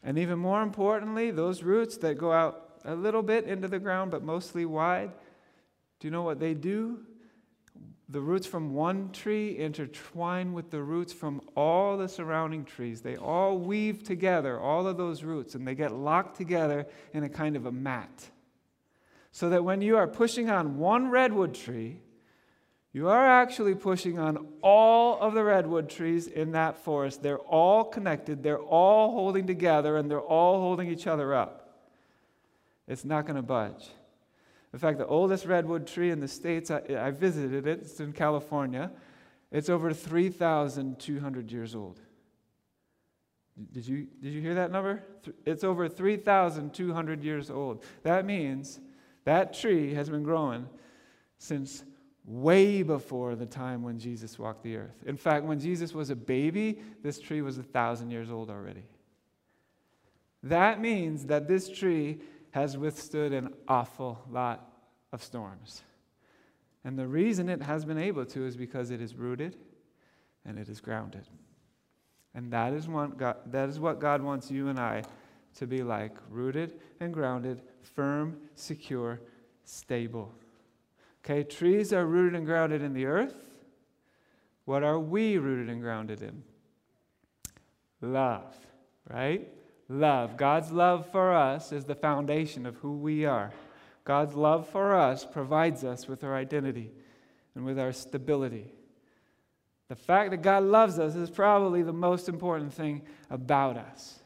And 0.04 0.18
even 0.18 0.38
more 0.38 0.62
importantly, 0.62 1.30
those 1.30 1.62
roots 1.62 1.96
that 1.98 2.18
go 2.18 2.30
out 2.30 2.78
a 2.84 2.94
little 2.94 3.22
bit 3.22 3.44
into 3.46 3.66
the 3.66 3.78
ground, 3.78 4.10
but 4.10 4.22
mostly 4.22 4.66
wide, 4.66 5.10
do 5.98 6.06
you 6.06 6.12
know 6.12 6.22
what 6.22 6.38
they 6.38 6.52
do? 6.52 7.00
The 8.10 8.20
roots 8.20 8.46
from 8.46 8.74
one 8.74 9.10
tree 9.12 9.58
intertwine 9.58 10.52
with 10.52 10.70
the 10.70 10.82
roots 10.82 11.14
from 11.14 11.40
all 11.56 11.96
the 11.96 12.06
surrounding 12.06 12.66
trees. 12.66 13.00
They 13.00 13.16
all 13.16 13.56
weave 13.56 14.02
together, 14.02 14.60
all 14.60 14.86
of 14.86 14.98
those 14.98 15.24
roots, 15.24 15.54
and 15.54 15.66
they 15.66 15.74
get 15.74 15.92
locked 15.92 16.36
together 16.36 16.86
in 17.14 17.24
a 17.24 17.28
kind 17.30 17.56
of 17.56 17.64
a 17.64 17.72
mat 17.72 18.28
so 19.34 19.48
that 19.48 19.64
when 19.64 19.80
you 19.80 19.96
are 19.96 20.06
pushing 20.06 20.48
on 20.48 20.78
one 20.78 21.10
redwood 21.10 21.54
tree, 21.54 21.98
you 22.94 23.08
are 23.08 23.26
actually 23.26 23.74
pushing 23.74 24.20
on 24.20 24.46
all 24.62 25.18
of 25.18 25.34
the 25.34 25.42
redwood 25.42 25.90
trees 25.90 26.28
in 26.28 26.52
that 26.52 26.78
forest. 26.78 27.24
They're 27.24 27.38
all 27.38 27.82
connected, 27.82 28.44
they're 28.44 28.56
all 28.60 29.10
holding 29.10 29.48
together, 29.48 29.96
and 29.96 30.08
they're 30.08 30.20
all 30.20 30.60
holding 30.60 30.88
each 30.88 31.08
other 31.08 31.34
up. 31.34 31.88
It's 32.86 33.04
not 33.04 33.26
going 33.26 33.34
to 33.34 33.42
budge. 33.42 33.88
In 34.72 34.78
fact, 34.78 34.98
the 34.98 35.06
oldest 35.06 35.44
redwood 35.44 35.88
tree 35.88 36.12
in 36.12 36.20
the 36.20 36.28
States, 36.28 36.70
I, 36.70 36.82
I 36.96 37.10
visited 37.10 37.66
it, 37.66 37.80
it's 37.80 37.98
in 37.98 38.12
California. 38.12 38.92
It's 39.50 39.68
over 39.68 39.92
3,200 39.92 41.50
years 41.50 41.74
old. 41.74 41.98
Did 43.72 43.88
you, 43.88 44.06
did 44.22 44.32
you 44.32 44.40
hear 44.40 44.54
that 44.54 44.70
number? 44.70 45.02
It's 45.44 45.64
over 45.64 45.88
3,200 45.88 47.24
years 47.24 47.50
old. 47.50 47.84
That 48.04 48.24
means 48.24 48.78
that 49.24 49.52
tree 49.52 49.94
has 49.94 50.08
been 50.08 50.22
growing 50.22 50.68
since 51.38 51.84
way 52.24 52.82
before 52.82 53.36
the 53.36 53.46
time 53.46 53.82
when 53.82 53.98
Jesus 53.98 54.38
walked 54.38 54.62
the 54.62 54.76
earth. 54.76 55.02
In 55.06 55.16
fact, 55.16 55.44
when 55.44 55.60
Jesus 55.60 55.92
was 55.92 56.10
a 56.10 56.16
baby, 56.16 56.80
this 57.02 57.20
tree 57.20 57.42
was 57.42 57.58
a 57.58 57.62
thousand 57.62 58.10
years 58.10 58.30
old 58.30 58.50
already. 58.50 58.84
That 60.42 60.80
means 60.80 61.26
that 61.26 61.48
this 61.48 61.68
tree 61.68 62.20
has 62.50 62.78
withstood 62.78 63.32
an 63.32 63.52
awful 63.68 64.24
lot 64.30 64.70
of 65.12 65.22
storms. 65.22 65.82
And 66.84 66.98
the 66.98 67.06
reason 67.06 67.48
it 67.48 67.62
has 67.62 67.84
been 67.84 67.98
able 67.98 68.26
to 68.26 68.46
is 68.46 68.56
because 68.56 68.90
it 68.90 69.00
is 69.00 69.14
rooted 69.14 69.56
and 70.44 70.58
it 70.58 70.68
is 70.68 70.80
grounded. 70.80 71.26
And 72.34 72.52
that 72.52 72.72
is 72.72 72.88
what 72.88 73.16
God, 73.16 73.36
that 73.46 73.68
is 73.68 73.78
what 73.78 74.00
God 74.00 74.22
wants 74.22 74.50
you 74.50 74.68
and 74.68 74.78
I 74.78 75.02
to 75.56 75.66
be 75.66 75.82
like 75.82 76.16
rooted 76.28 76.80
and 77.00 77.14
grounded, 77.14 77.62
firm, 77.82 78.36
secure, 78.54 79.20
stable. 79.64 80.32
Okay, 81.24 81.42
trees 81.42 81.92
are 81.92 82.04
rooted 82.04 82.34
and 82.36 82.44
grounded 82.44 82.82
in 82.82 82.92
the 82.92 83.06
earth. 83.06 83.34
What 84.66 84.82
are 84.82 84.98
we 84.98 85.38
rooted 85.38 85.70
and 85.70 85.80
grounded 85.80 86.22
in? 86.22 86.42
Love, 88.00 88.54
right? 89.08 89.48
Love. 89.88 90.36
God's 90.36 90.70
love 90.70 91.10
for 91.10 91.32
us 91.32 91.72
is 91.72 91.84
the 91.84 91.94
foundation 91.94 92.66
of 92.66 92.76
who 92.76 92.96
we 92.96 93.24
are. 93.24 93.52
God's 94.04 94.34
love 94.34 94.68
for 94.68 94.94
us 94.94 95.24
provides 95.24 95.82
us 95.82 96.06
with 96.06 96.24
our 96.24 96.36
identity 96.36 96.90
and 97.54 97.64
with 97.64 97.78
our 97.78 97.92
stability. 97.92 98.72
The 99.88 99.96
fact 99.96 100.30
that 100.30 100.42
God 100.42 100.64
loves 100.64 100.98
us 100.98 101.14
is 101.14 101.30
probably 101.30 101.82
the 101.82 101.92
most 101.92 102.28
important 102.28 102.72
thing 102.72 103.02
about 103.30 103.78
us. 103.78 104.18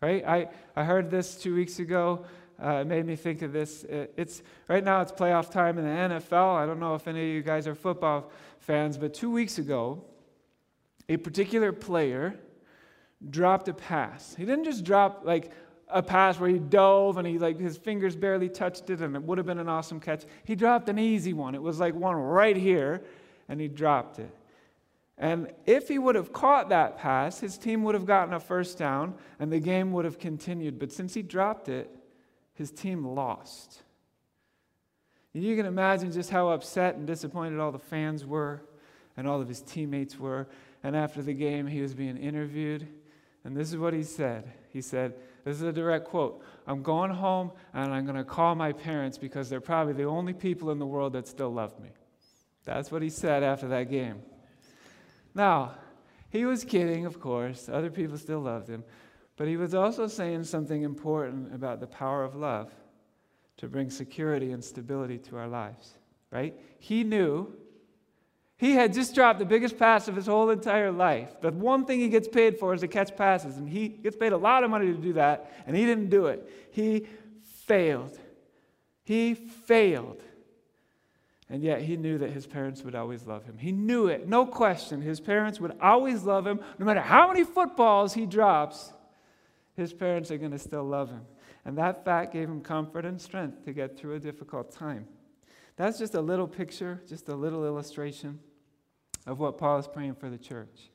Right? 0.00 0.24
I, 0.26 0.48
I 0.76 0.84
heard 0.84 1.10
this 1.10 1.36
two 1.36 1.54
weeks 1.54 1.78
ago 1.78 2.24
uh, 2.62 2.80
it 2.82 2.86
made 2.86 3.04
me 3.04 3.16
think 3.16 3.42
of 3.42 3.52
this. 3.52 3.84
It's 3.88 4.42
right 4.68 4.84
now 4.84 5.00
it's 5.00 5.12
playoff 5.12 5.50
time 5.50 5.78
in 5.78 5.84
the 5.84 6.14
NFL. 6.14 6.56
I 6.56 6.66
don't 6.66 6.80
know 6.80 6.94
if 6.94 7.08
any 7.08 7.20
of 7.20 7.34
you 7.34 7.42
guys 7.42 7.66
are 7.66 7.74
football 7.74 8.30
fans, 8.58 8.96
but 8.96 9.12
two 9.12 9.30
weeks 9.30 9.58
ago, 9.58 10.04
a 11.08 11.16
particular 11.16 11.72
player 11.72 12.38
dropped 13.30 13.68
a 13.68 13.74
pass. 13.74 14.34
He 14.36 14.44
didn't 14.44 14.64
just 14.64 14.84
drop 14.84 15.22
like 15.24 15.52
a 15.88 16.02
pass 16.02 16.38
where 16.38 16.48
he 16.48 16.58
dove 16.58 17.18
and 17.18 17.26
he 17.26 17.38
like 17.38 17.58
his 17.58 17.76
fingers 17.76 18.16
barely 18.16 18.48
touched 18.48 18.88
it 18.90 19.00
and 19.00 19.14
it 19.14 19.22
would 19.22 19.38
have 19.38 19.46
been 19.46 19.58
an 19.58 19.68
awesome 19.68 20.00
catch. 20.00 20.24
He 20.44 20.54
dropped 20.54 20.88
an 20.88 20.98
easy 20.98 21.32
one. 21.32 21.54
It 21.54 21.62
was 21.62 21.80
like 21.80 21.94
one 21.94 22.16
right 22.16 22.56
here 22.56 23.02
and 23.48 23.60
he 23.60 23.68
dropped 23.68 24.18
it. 24.18 24.34
And 25.16 25.52
if 25.66 25.88
he 25.88 25.98
would 25.98 26.16
have 26.16 26.32
caught 26.32 26.70
that 26.70 26.98
pass, 26.98 27.38
his 27.38 27.56
team 27.56 27.84
would 27.84 27.94
have 27.94 28.06
gotten 28.06 28.34
a 28.34 28.40
first 28.40 28.78
down 28.78 29.14
and 29.38 29.52
the 29.52 29.60
game 29.60 29.92
would 29.92 30.04
have 30.04 30.18
continued. 30.18 30.78
But 30.78 30.90
since 30.90 31.14
he 31.14 31.22
dropped 31.22 31.68
it, 31.68 31.94
his 32.54 32.70
team 32.70 33.04
lost. 33.04 33.82
And 35.34 35.42
You 35.42 35.56
can 35.56 35.66
imagine 35.66 36.12
just 36.12 36.30
how 36.30 36.48
upset 36.48 36.94
and 36.94 37.06
disappointed 37.06 37.58
all 37.58 37.72
the 37.72 37.78
fans 37.78 38.24
were 38.24 38.62
and 39.16 39.28
all 39.28 39.40
of 39.40 39.48
his 39.48 39.60
teammates 39.60 40.18
were. 40.18 40.48
And 40.82 40.96
after 40.96 41.22
the 41.22 41.34
game, 41.34 41.66
he 41.66 41.80
was 41.80 41.94
being 41.94 42.16
interviewed. 42.16 42.86
And 43.44 43.56
this 43.56 43.70
is 43.70 43.76
what 43.76 43.92
he 43.92 44.02
said. 44.02 44.52
He 44.70 44.80
said, 44.80 45.14
This 45.44 45.56
is 45.56 45.62
a 45.62 45.72
direct 45.72 46.06
quote 46.06 46.42
I'm 46.66 46.82
going 46.82 47.10
home 47.10 47.52
and 47.72 47.92
I'm 47.92 48.04
going 48.04 48.16
to 48.16 48.24
call 48.24 48.54
my 48.54 48.72
parents 48.72 49.18
because 49.18 49.48
they're 49.48 49.60
probably 49.60 49.92
the 49.92 50.04
only 50.04 50.32
people 50.32 50.70
in 50.70 50.78
the 50.78 50.86
world 50.86 51.12
that 51.14 51.28
still 51.28 51.52
love 51.52 51.78
me. 51.80 51.90
That's 52.64 52.90
what 52.90 53.02
he 53.02 53.10
said 53.10 53.42
after 53.42 53.68
that 53.68 53.90
game. 53.90 54.22
Now, 55.34 55.74
he 56.30 56.44
was 56.46 56.64
kidding, 56.64 57.06
of 57.06 57.20
course. 57.20 57.68
Other 57.68 57.90
people 57.90 58.16
still 58.16 58.40
loved 58.40 58.68
him. 58.68 58.84
But 59.36 59.48
he 59.48 59.56
was 59.56 59.74
also 59.74 60.06
saying 60.06 60.44
something 60.44 60.82
important 60.82 61.54
about 61.54 61.80
the 61.80 61.86
power 61.86 62.22
of 62.22 62.36
love 62.36 62.70
to 63.56 63.68
bring 63.68 63.90
security 63.90 64.52
and 64.52 64.62
stability 64.62 65.18
to 65.18 65.36
our 65.36 65.48
lives, 65.48 65.94
right? 66.30 66.54
He 66.78 67.04
knew 67.04 67.52
he 68.56 68.72
had 68.72 68.92
just 68.92 69.14
dropped 69.14 69.40
the 69.40 69.44
biggest 69.44 69.78
pass 69.78 70.06
of 70.06 70.14
his 70.14 70.26
whole 70.26 70.50
entire 70.50 70.92
life. 70.92 71.40
The 71.40 71.50
one 71.50 71.84
thing 71.84 72.00
he 72.00 72.08
gets 72.08 72.28
paid 72.28 72.58
for 72.58 72.72
is 72.72 72.80
to 72.82 72.88
catch 72.88 73.16
passes, 73.16 73.56
and 73.56 73.68
he 73.68 73.88
gets 73.88 74.16
paid 74.16 74.32
a 74.32 74.36
lot 74.36 74.62
of 74.62 74.70
money 74.70 74.86
to 74.86 74.94
do 74.94 75.14
that, 75.14 75.52
and 75.66 75.76
he 75.76 75.84
didn't 75.84 76.10
do 76.10 76.26
it. 76.26 76.48
He 76.70 77.06
failed. 77.66 78.18
He 79.02 79.34
failed. 79.34 80.22
And 81.50 81.62
yet 81.62 81.82
he 81.82 81.96
knew 81.96 82.18
that 82.18 82.30
his 82.30 82.46
parents 82.46 82.82
would 82.82 82.94
always 82.94 83.26
love 83.26 83.44
him. 83.44 83.58
He 83.58 83.70
knew 83.70 84.06
it, 84.06 84.28
no 84.28 84.46
question. 84.46 85.02
His 85.02 85.20
parents 85.20 85.60
would 85.60 85.76
always 85.80 86.22
love 86.22 86.46
him. 86.46 86.60
No 86.78 86.86
matter 86.86 87.00
how 87.00 87.28
many 87.28 87.44
footballs 87.44 88.14
he 88.14 88.24
drops, 88.24 88.92
his 89.76 89.92
parents 89.92 90.30
are 90.30 90.38
going 90.38 90.52
to 90.52 90.58
still 90.58 90.84
love 90.84 91.10
him. 91.10 91.22
And 91.64 91.78
that 91.78 92.04
fact 92.04 92.32
gave 92.32 92.48
him 92.48 92.60
comfort 92.60 93.04
and 93.04 93.20
strength 93.20 93.64
to 93.64 93.72
get 93.72 93.96
through 93.96 94.14
a 94.14 94.20
difficult 94.20 94.72
time. 94.72 95.06
That's 95.76 95.98
just 95.98 96.14
a 96.14 96.20
little 96.20 96.46
picture, 96.46 97.02
just 97.08 97.28
a 97.28 97.34
little 97.34 97.64
illustration 97.64 98.38
of 99.26 99.40
what 99.40 99.58
Paul 99.58 99.78
is 99.78 99.88
praying 99.88 100.14
for 100.14 100.30
the 100.30 100.38
church. 100.38 100.90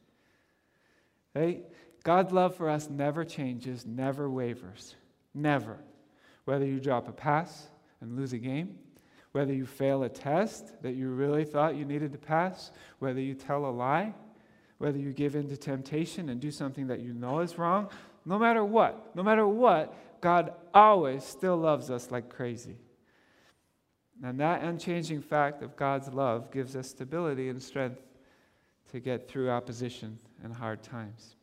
Right? 1.36 1.64
God's 2.04 2.32
love 2.32 2.56
for 2.56 2.70
us 2.70 2.90
never 2.90 3.26
changes, 3.26 3.86
never 3.86 4.30
wavers. 4.30 4.96
Never. 5.34 5.80
Whether 6.46 6.66
you 6.66 6.80
drop 6.80 7.08
a 7.08 7.12
pass 7.12 7.68
and 8.02 8.16
lose 8.16 8.34
a 8.34 8.38
game, 8.38 8.78
whether 9.32 9.54
you 9.54 9.66
fail 9.66 10.04
a 10.04 10.10
test 10.10 10.82
that 10.82 10.94
you 10.94 11.10
really 11.10 11.44
thought 11.44 11.76
you 11.76 11.86
needed 11.86 12.12
to 12.14 12.18
pass, 12.18 12.72
whether 13.00 13.20
you 13.20 13.36
tell 13.36 13.66
a 13.66 13.70
lie, 13.70 14.14
whether 14.78 14.98
you 14.98 15.12
give 15.12 15.36
in 15.36 15.48
to 15.50 15.58
temptation 15.58 16.30
and 16.30 16.40
do 16.40 16.50
something 16.50 16.88
that 16.88 17.02
you 17.02 17.14
know 17.14 17.40
is 17.40 17.58
wrong, 17.58 17.90
no 18.26 18.38
matter 18.38 18.64
what, 18.64 19.16
no 19.16 19.24
matter 19.24 19.48
what, 19.48 19.94
God 20.22 20.54
always 20.74 21.24
still 21.24 21.58
loves 21.58 21.90
us 21.90 22.12
like 22.12 22.30
crazy. 22.30 22.78
And 24.24 24.40
that 24.40 24.62
unchanging 24.64 25.22
fact 25.22 25.64
of 25.64 25.76
God's 25.76 26.10
love 26.10 26.52
gives 26.52 26.76
us 26.76 26.90
stability 26.90 27.50
and 27.50 27.62
strength 27.62 28.02
to 28.92 29.00
get 29.00 29.30
through 29.30 29.50
opposition 29.50 30.20
and 30.44 30.54
hard 30.54 30.84
times. 30.84 31.36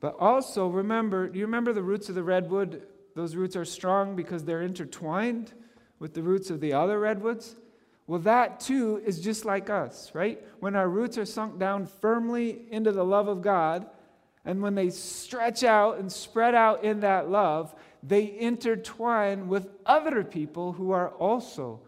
But 0.00 0.16
also 0.18 0.68
remember, 0.68 1.28
do 1.28 1.38
you 1.38 1.44
remember 1.44 1.72
the 1.72 1.82
roots 1.82 2.08
of 2.08 2.14
the 2.14 2.22
redwood? 2.22 2.82
Those 3.14 3.34
roots 3.36 3.56
are 3.56 3.64
strong 3.64 4.16
because 4.16 4.44
they're 4.44 4.62
intertwined 4.62 5.52
with 5.98 6.14
the 6.14 6.22
roots 6.22 6.50
of 6.50 6.60
the 6.60 6.72
other 6.72 6.98
redwoods. 6.98 7.56
Well, 8.06 8.20
that 8.20 8.60
too 8.60 9.02
is 9.04 9.20
just 9.20 9.44
like 9.44 9.68
us, 9.68 10.12
right? 10.14 10.40
When 10.60 10.76
our 10.76 10.88
roots 10.88 11.18
are 11.18 11.26
sunk 11.26 11.58
down 11.58 11.84
firmly 11.86 12.62
into 12.70 12.92
the 12.92 13.04
love 13.04 13.28
of 13.28 13.42
God, 13.42 13.86
and 14.44 14.62
when 14.62 14.74
they 14.74 14.90
stretch 14.90 15.64
out 15.64 15.98
and 15.98 16.10
spread 16.10 16.54
out 16.54 16.84
in 16.84 17.00
that 17.00 17.28
love, 17.28 17.74
they 18.02 18.38
intertwine 18.38 19.48
with 19.48 19.68
other 19.84 20.22
people 20.24 20.72
who 20.72 20.92
are 20.92 21.10
also 21.10 21.80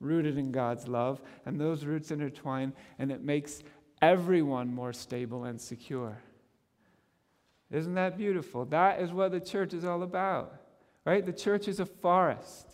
rooted 0.00 0.38
in 0.38 0.52
God's 0.52 0.86
love, 0.86 1.20
and 1.44 1.60
those 1.60 1.84
roots 1.84 2.10
intertwine, 2.10 2.72
and 2.98 3.10
it 3.10 3.22
makes 3.22 3.62
everyone 4.02 4.74
more 4.74 4.92
stable 4.92 5.44
and 5.44 5.60
secure. 5.60 6.18
Isn't 7.70 7.94
that 7.94 8.16
beautiful? 8.16 8.64
That 8.66 9.00
is 9.00 9.12
what 9.12 9.32
the 9.32 9.40
church 9.40 9.74
is 9.74 9.84
all 9.84 10.02
about, 10.02 10.60
right? 11.04 11.24
The 11.24 11.32
church 11.32 11.66
is 11.66 11.80
a 11.80 11.86
forest. 11.86 12.66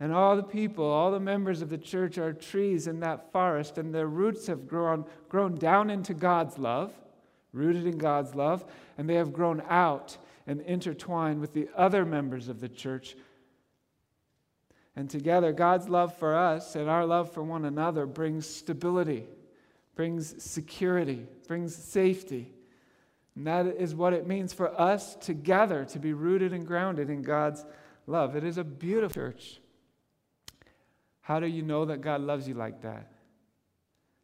And 0.00 0.12
all 0.12 0.36
the 0.36 0.44
people, 0.44 0.84
all 0.84 1.10
the 1.10 1.18
members 1.18 1.60
of 1.60 1.70
the 1.70 1.78
church 1.78 2.18
are 2.18 2.32
trees 2.32 2.86
in 2.86 3.00
that 3.00 3.32
forest, 3.32 3.78
and 3.78 3.92
their 3.92 4.06
roots 4.06 4.46
have 4.46 4.68
grown, 4.68 5.04
grown 5.28 5.56
down 5.56 5.90
into 5.90 6.14
God's 6.14 6.58
love, 6.58 6.92
rooted 7.52 7.86
in 7.86 7.98
God's 7.98 8.34
love, 8.34 8.64
and 8.96 9.08
they 9.08 9.14
have 9.14 9.32
grown 9.32 9.62
out 9.68 10.16
and 10.46 10.60
intertwined 10.62 11.40
with 11.40 11.52
the 11.52 11.68
other 11.76 12.04
members 12.04 12.48
of 12.48 12.60
the 12.60 12.68
church. 12.68 13.16
And 14.96 15.08
together, 15.08 15.52
God's 15.52 15.88
love 15.88 16.16
for 16.16 16.34
us 16.34 16.74
and 16.74 16.88
our 16.88 17.04
love 17.04 17.32
for 17.32 17.42
one 17.42 17.64
another 17.64 18.06
brings 18.06 18.46
stability, 18.46 19.26
brings 19.94 20.42
security, 20.42 21.26
brings 21.46 21.76
safety. 21.76 22.52
And 23.36 23.46
that 23.46 23.66
is 23.66 23.94
what 23.94 24.12
it 24.12 24.26
means 24.26 24.52
for 24.52 24.78
us 24.80 25.14
together 25.16 25.84
to 25.86 25.98
be 25.98 26.12
rooted 26.12 26.52
and 26.52 26.66
grounded 26.66 27.10
in 27.10 27.22
God's 27.22 27.64
love. 28.06 28.34
It 28.34 28.42
is 28.42 28.58
a 28.58 28.64
beautiful 28.64 29.14
church. 29.14 29.60
How 31.20 31.38
do 31.38 31.46
you 31.46 31.62
know 31.62 31.84
that 31.84 32.00
God 32.00 32.22
loves 32.22 32.48
you 32.48 32.54
like 32.54 32.80
that? 32.82 33.12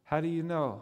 How 0.03 0.21
do 0.21 0.27
you 0.27 0.43
know? 0.43 0.81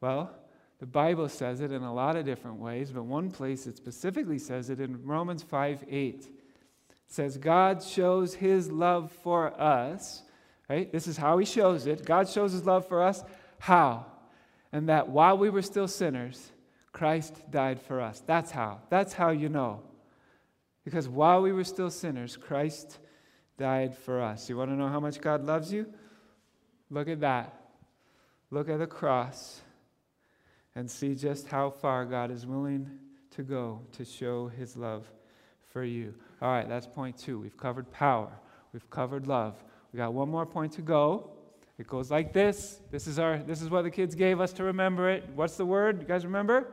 Well, 0.00 0.30
the 0.78 0.86
Bible 0.86 1.28
says 1.28 1.60
it 1.60 1.72
in 1.72 1.82
a 1.82 1.94
lot 1.94 2.16
of 2.16 2.26
different 2.26 2.58
ways, 2.58 2.90
but 2.90 3.04
one 3.04 3.30
place 3.30 3.66
it 3.66 3.76
specifically 3.76 4.38
says 4.38 4.68
it 4.68 4.80
in 4.80 5.04
Romans 5.06 5.42
5 5.42 5.84
8. 5.88 6.14
It 6.14 6.28
says, 7.06 7.38
God 7.38 7.82
shows 7.82 8.34
his 8.34 8.70
love 8.70 9.10
for 9.22 9.58
us, 9.60 10.22
right? 10.68 10.90
This 10.92 11.06
is 11.06 11.16
how 11.16 11.38
he 11.38 11.46
shows 11.46 11.86
it. 11.86 12.04
God 12.04 12.28
shows 12.28 12.52
his 12.52 12.66
love 12.66 12.86
for 12.86 13.02
us. 13.02 13.22
How? 13.58 14.06
And 14.72 14.88
that 14.88 15.08
while 15.08 15.38
we 15.38 15.48
were 15.48 15.62
still 15.62 15.88
sinners, 15.88 16.52
Christ 16.92 17.50
died 17.50 17.80
for 17.80 18.00
us. 18.00 18.22
That's 18.26 18.50
how. 18.50 18.80
That's 18.90 19.12
how 19.12 19.30
you 19.30 19.48
know. 19.48 19.82
Because 20.84 21.08
while 21.08 21.40
we 21.40 21.52
were 21.52 21.64
still 21.64 21.90
sinners, 21.90 22.36
Christ 22.36 22.98
died 23.56 23.96
for 23.96 24.20
us. 24.20 24.48
You 24.50 24.56
want 24.56 24.70
to 24.70 24.76
know 24.76 24.88
how 24.88 25.00
much 25.00 25.20
God 25.20 25.44
loves 25.44 25.72
you? 25.72 25.86
Look 26.90 27.08
at 27.08 27.20
that. 27.20 27.54
Look 28.50 28.68
at 28.68 28.78
the 28.78 28.86
cross 28.86 29.62
and 30.76 30.88
see 30.88 31.14
just 31.14 31.48
how 31.48 31.70
far 31.70 32.04
God 32.04 32.30
is 32.30 32.46
willing 32.46 32.88
to 33.30 33.42
go 33.42 33.80
to 33.92 34.04
show 34.04 34.46
his 34.46 34.76
love 34.76 35.10
for 35.72 35.82
you. 35.82 36.14
All 36.40 36.50
right, 36.50 36.68
that's 36.68 36.86
point 36.86 37.16
two. 37.16 37.40
We've 37.40 37.56
covered 37.56 37.90
power, 37.90 38.30
we've 38.72 38.88
covered 38.90 39.26
love. 39.26 39.54
We 39.92 39.96
got 39.96 40.12
one 40.12 40.28
more 40.28 40.46
point 40.46 40.72
to 40.74 40.82
go. 40.82 41.30
It 41.78 41.86
goes 41.86 42.10
like 42.10 42.32
this. 42.32 42.80
This 42.90 43.06
is 43.06 43.18
our 43.18 43.38
this 43.38 43.62
is 43.62 43.70
what 43.70 43.82
the 43.82 43.90
kids 43.90 44.14
gave 44.14 44.40
us 44.40 44.52
to 44.54 44.64
remember 44.64 45.10
it. 45.10 45.24
What's 45.34 45.56
the 45.56 45.66
word? 45.66 46.02
You 46.02 46.06
guys 46.06 46.24
remember? 46.24 46.68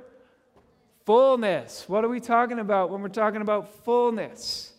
Fullness. 1.05 1.87
What 1.87 2.03
are 2.03 2.09
we 2.09 2.19
talking 2.19 2.59
about 2.59 2.89
when 2.89 3.01
we're 3.01 3.09
talking 3.09 3.41
about 3.41 3.83
fullness? 3.83 4.73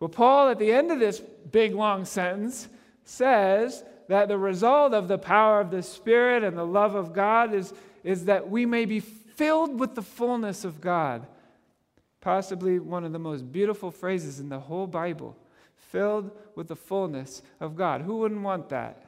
Well, 0.00 0.08
Paul 0.08 0.50
at 0.50 0.58
the 0.58 0.70
end 0.72 0.90
of 0.90 0.98
this 0.98 1.20
big 1.50 1.74
long 1.74 2.04
sentence 2.04 2.68
says 3.04 3.84
that 4.08 4.28
the 4.28 4.38
result 4.38 4.94
of 4.94 5.08
the 5.08 5.18
power 5.18 5.60
of 5.60 5.70
the 5.70 5.82
Spirit 5.82 6.44
and 6.44 6.56
the 6.56 6.66
love 6.66 6.94
of 6.94 7.12
God 7.12 7.54
is, 7.54 7.72
is 8.02 8.26
that 8.26 8.50
we 8.50 8.66
may 8.66 8.84
be 8.84 9.00
filled 9.00 9.78
with 9.78 9.94
the 9.94 10.02
fullness 10.02 10.64
of 10.64 10.80
God. 10.80 11.26
Possibly 12.20 12.78
one 12.78 13.04
of 13.04 13.12
the 13.12 13.18
most 13.18 13.50
beautiful 13.50 13.90
phrases 13.90 14.40
in 14.40 14.48
the 14.48 14.60
whole 14.60 14.86
Bible 14.86 15.36
filled 15.94 16.32
with 16.56 16.66
the 16.66 16.76
fullness 16.76 17.40
of 17.60 17.76
God. 17.76 18.00
Who 18.00 18.16
wouldn't 18.18 18.42
want 18.42 18.70
that? 18.70 19.04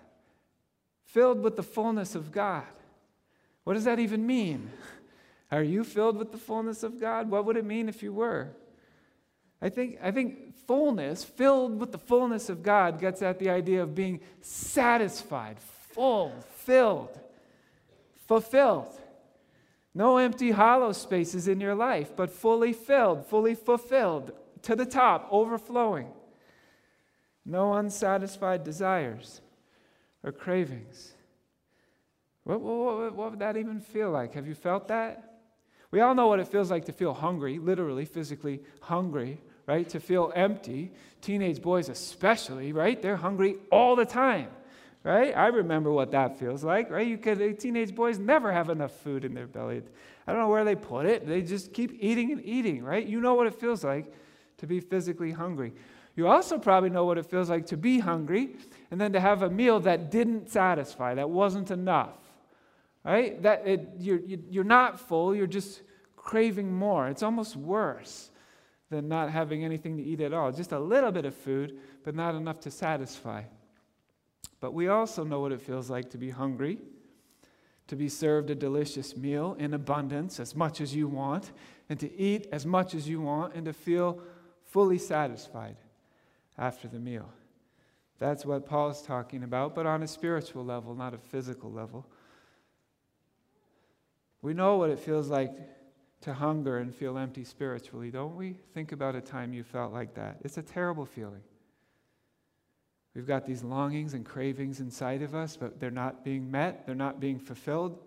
Filled 1.05 1.43
with 1.43 1.57
the 1.57 1.63
fullness 1.63 2.15
of 2.15 2.31
God. 2.31 2.63
What 3.65 3.75
does 3.75 3.85
that 3.85 3.99
even 3.99 4.25
mean? 4.25 4.71
Are 5.51 5.63
you 5.63 5.83
filled 5.83 6.17
with 6.17 6.31
the 6.31 6.39
fullness 6.39 6.83
of 6.83 7.01
God? 7.01 7.29
What 7.29 7.45
would 7.45 7.57
it 7.57 7.65
mean 7.65 7.89
if 7.89 8.05
you 8.05 8.13
were? 8.13 8.51
I 9.61 9.69
think, 9.69 9.99
I 10.03 10.11
think 10.11 10.55
fullness, 10.66 11.25
filled 11.25 11.79
with 11.79 11.92
the 11.92 11.99
fullness 11.99 12.49
of 12.49 12.62
God, 12.62 13.01
gets 13.01 13.23
at 13.23 13.38
the 13.38 13.51
idea 13.51 13.83
of 13.83 13.95
being 13.95 14.21
satisfied, 14.40 15.59
full, 15.59 16.33
filled, 16.57 17.19
fulfilled. 18.27 19.01
No 19.95 20.19
empty 20.19 20.51
hollow 20.51 20.92
spaces 20.92 21.49
in 21.49 21.61
your 21.61 21.75
life, 21.75 22.14
but 22.14 22.31
fully 22.31 22.75
filled, 22.75 23.27
fully 23.27 23.55
fulfilled 23.55 24.33
to 24.62 24.77
the 24.77 24.85
top, 24.85 25.29
overflowing. 25.31 26.09
No 27.47 27.75
unsatisfied 27.75 28.64
desires 28.64 29.40
or 30.23 30.33
cravings. 30.33 31.12
What, 32.45 32.61
what, 32.61 33.14
what, 33.14 33.31
would 33.31 33.38
that 33.38 33.57
even 33.57 33.81
feel 33.81 34.11
like? 34.11 34.35
Have 34.35 34.47
you 34.47 34.55
felt 34.55 34.88
that? 34.88 35.40
We 35.90 36.01
all 36.01 36.14
know 36.14 36.27
what 36.27 36.40
it 36.40 36.49
feels 36.49 36.71
like 36.71 36.85
to 36.87 36.92
feel 36.92 37.14
hungry, 37.14 37.59
literally, 37.59 38.05
physically 38.05 38.61
hungry, 38.81 39.40
right? 39.66 39.88
To 39.90 40.00
feel 40.00 40.33
empty. 40.35 40.92
Teenage 41.20 41.61
boys, 41.61 41.88
especially, 41.88 42.72
right? 42.72 43.00
They're 43.00 43.16
hungry 43.16 43.57
all 43.70 43.96
the 43.96 44.05
time, 44.05 44.48
right? 45.02 45.37
I 45.37 45.48
remember 45.48 45.90
what 45.90 46.12
that 46.12 46.38
feels 46.38 46.62
like, 46.62 46.90
right? 46.90 47.07
You 47.07 47.18
could, 47.18 47.59
teenage 47.59 47.94
boys 47.94 48.18
never 48.18 48.52
have 48.52 48.70
enough 48.70 48.92
food 49.00 49.24
in 49.24 49.35
their 49.35 49.46
belly. 49.46 49.83
I 50.26 50.33
don't 50.33 50.40
know 50.40 50.48
where 50.48 50.64
they 50.64 50.76
put 50.76 51.07
it. 51.07 51.26
They 51.26 51.42
just 51.42 51.72
keep 51.72 51.96
eating 52.00 52.33
and 52.33 52.44
eating, 52.44 52.85
right? 52.85 53.05
You 53.05 53.20
know 53.20 53.35
what 53.35 53.46
it 53.46 53.55
feels 53.55 53.83
like 53.83 54.12
to 54.59 54.66
be 54.66 54.81
physically 54.81 55.33
hungry. 55.33 55.72
You 56.14 56.29
also 56.29 56.59
probably 56.59 56.90
know 56.90 57.05
what 57.05 57.18
it 57.18 57.26
feels 57.26 57.50
like 57.50 57.66
to 57.66 57.76
be 57.76 57.98
hungry 57.98 58.57
and 58.90 59.00
then 59.00 59.12
to 59.12 59.20
have 59.20 59.42
a 59.42 59.50
meal 59.50 59.81
that 59.81 60.11
didn't 60.11 60.50
satisfy, 60.50 61.14
that 61.14 61.29
wasn't 61.29 61.70
enough 61.70 62.16
right? 63.07 63.40
That 63.42 63.66
it, 63.66 63.88
you're, 63.98 64.18
you're 64.18 64.64
not 64.64 64.98
full, 64.98 65.35
you're 65.35 65.46
just 65.46 65.81
craving 66.16 66.74
more. 66.74 67.07
It's 67.07 67.22
almost 67.22 67.55
worse 67.55 68.31
than 68.90 69.09
not 69.09 69.31
having 69.31 69.64
anything 69.64 69.96
to 69.96 70.03
eat 70.03 70.20
at 70.20 70.33
all. 70.33 70.53
Just 70.53 70.72
a 70.72 70.79
little 70.79 71.11
bit 71.11 71.25
of 71.25 71.35
food, 71.35 71.79
but 72.05 72.14
not 72.14 72.35
enough 72.35 72.61
to 72.61 72.70
satisfy. 72.70 73.42
But 74.61 74.75
we 74.75 74.88
also 74.88 75.25
know 75.25 75.40
what 75.40 75.53
it 75.53 75.61
feels 75.61 75.90
like 75.90 76.11
to 76.11 76.18
be 76.18 76.31
hungry, 76.31 76.79
to 77.88 77.96
be 77.96 78.09
served 78.09 78.51
a 78.51 78.55
delicious 78.55 79.16
meal 79.16 79.57
in 79.59 79.75
abundance, 79.75 80.40
as 80.40 80.55
much 80.55 80.81
as 80.81 80.94
you 80.94 81.09
want, 81.09 81.53
and 81.88 81.99
to 82.01 82.12
eat 82.18 82.49
as 82.53 82.64
much 82.64 82.94
as 82.94 83.09
you 83.09 83.20
want, 83.20 83.55
and 83.55 83.66
to 83.66 83.72
feel 83.72 84.20
fully 84.64 84.99
satisfied 84.99 85.77
after 86.59 86.88
the 86.88 86.99
meal. 86.99 87.29
That's 88.18 88.46
what 88.46 88.66
Paul's 88.66 89.03
talking 89.03 89.42
about, 89.42 89.75
but 89.75 89.85
on 89.85 90.03
a 90.03 90.09
spiritual 90.09 90.64
level, 90.64 90.94
not 90.94 91.12
a 91.12 91.18
physical 91.18 91.70
level. 91.70 92.07
We 94.42 94.55
know 94.55 94.77
what 94.77 94.90
it 94.90 94.99
feels 94.99 95.29
like 95.29 95.51
to 96.22 96.35
hunger 96.35 96.79
and 96.79 96.94
feel 96.94 97.18
empty 97.18 97.44
spiritually, 97.44 98.11
don't 98.11 98.37
we? 98.37 98.57
Think 98.74 98.92
about 98.92 99.14
a 99.14 99.20
time 99.20 99.52
you 99.52 99.62
felt 99.62 99.92
like 99.92 100.14
that. 100.14 100.38
It's 100.42 100.59
a 100.59 100.62
terrible 100.62 101.07
feeling. 101.07 101.42
We've 103.14 103.26
got 103.26 103.46
these 103.46 103.62
longings 103.62 104.12
and 104.12 104.24
cravings 104.24 104.81
inside 104.81 105.22
of 105.22 105.35
us, 105.35 105.57
but 105.57 105.81
they're 105.81 105.90
not 105.90 106.24
being 106.24 106.50
met, 106.50 106.85
they're 106.85 106.94
not 106.94 107.18
being 107.18 107.38
fulfilled. 107.38 107.98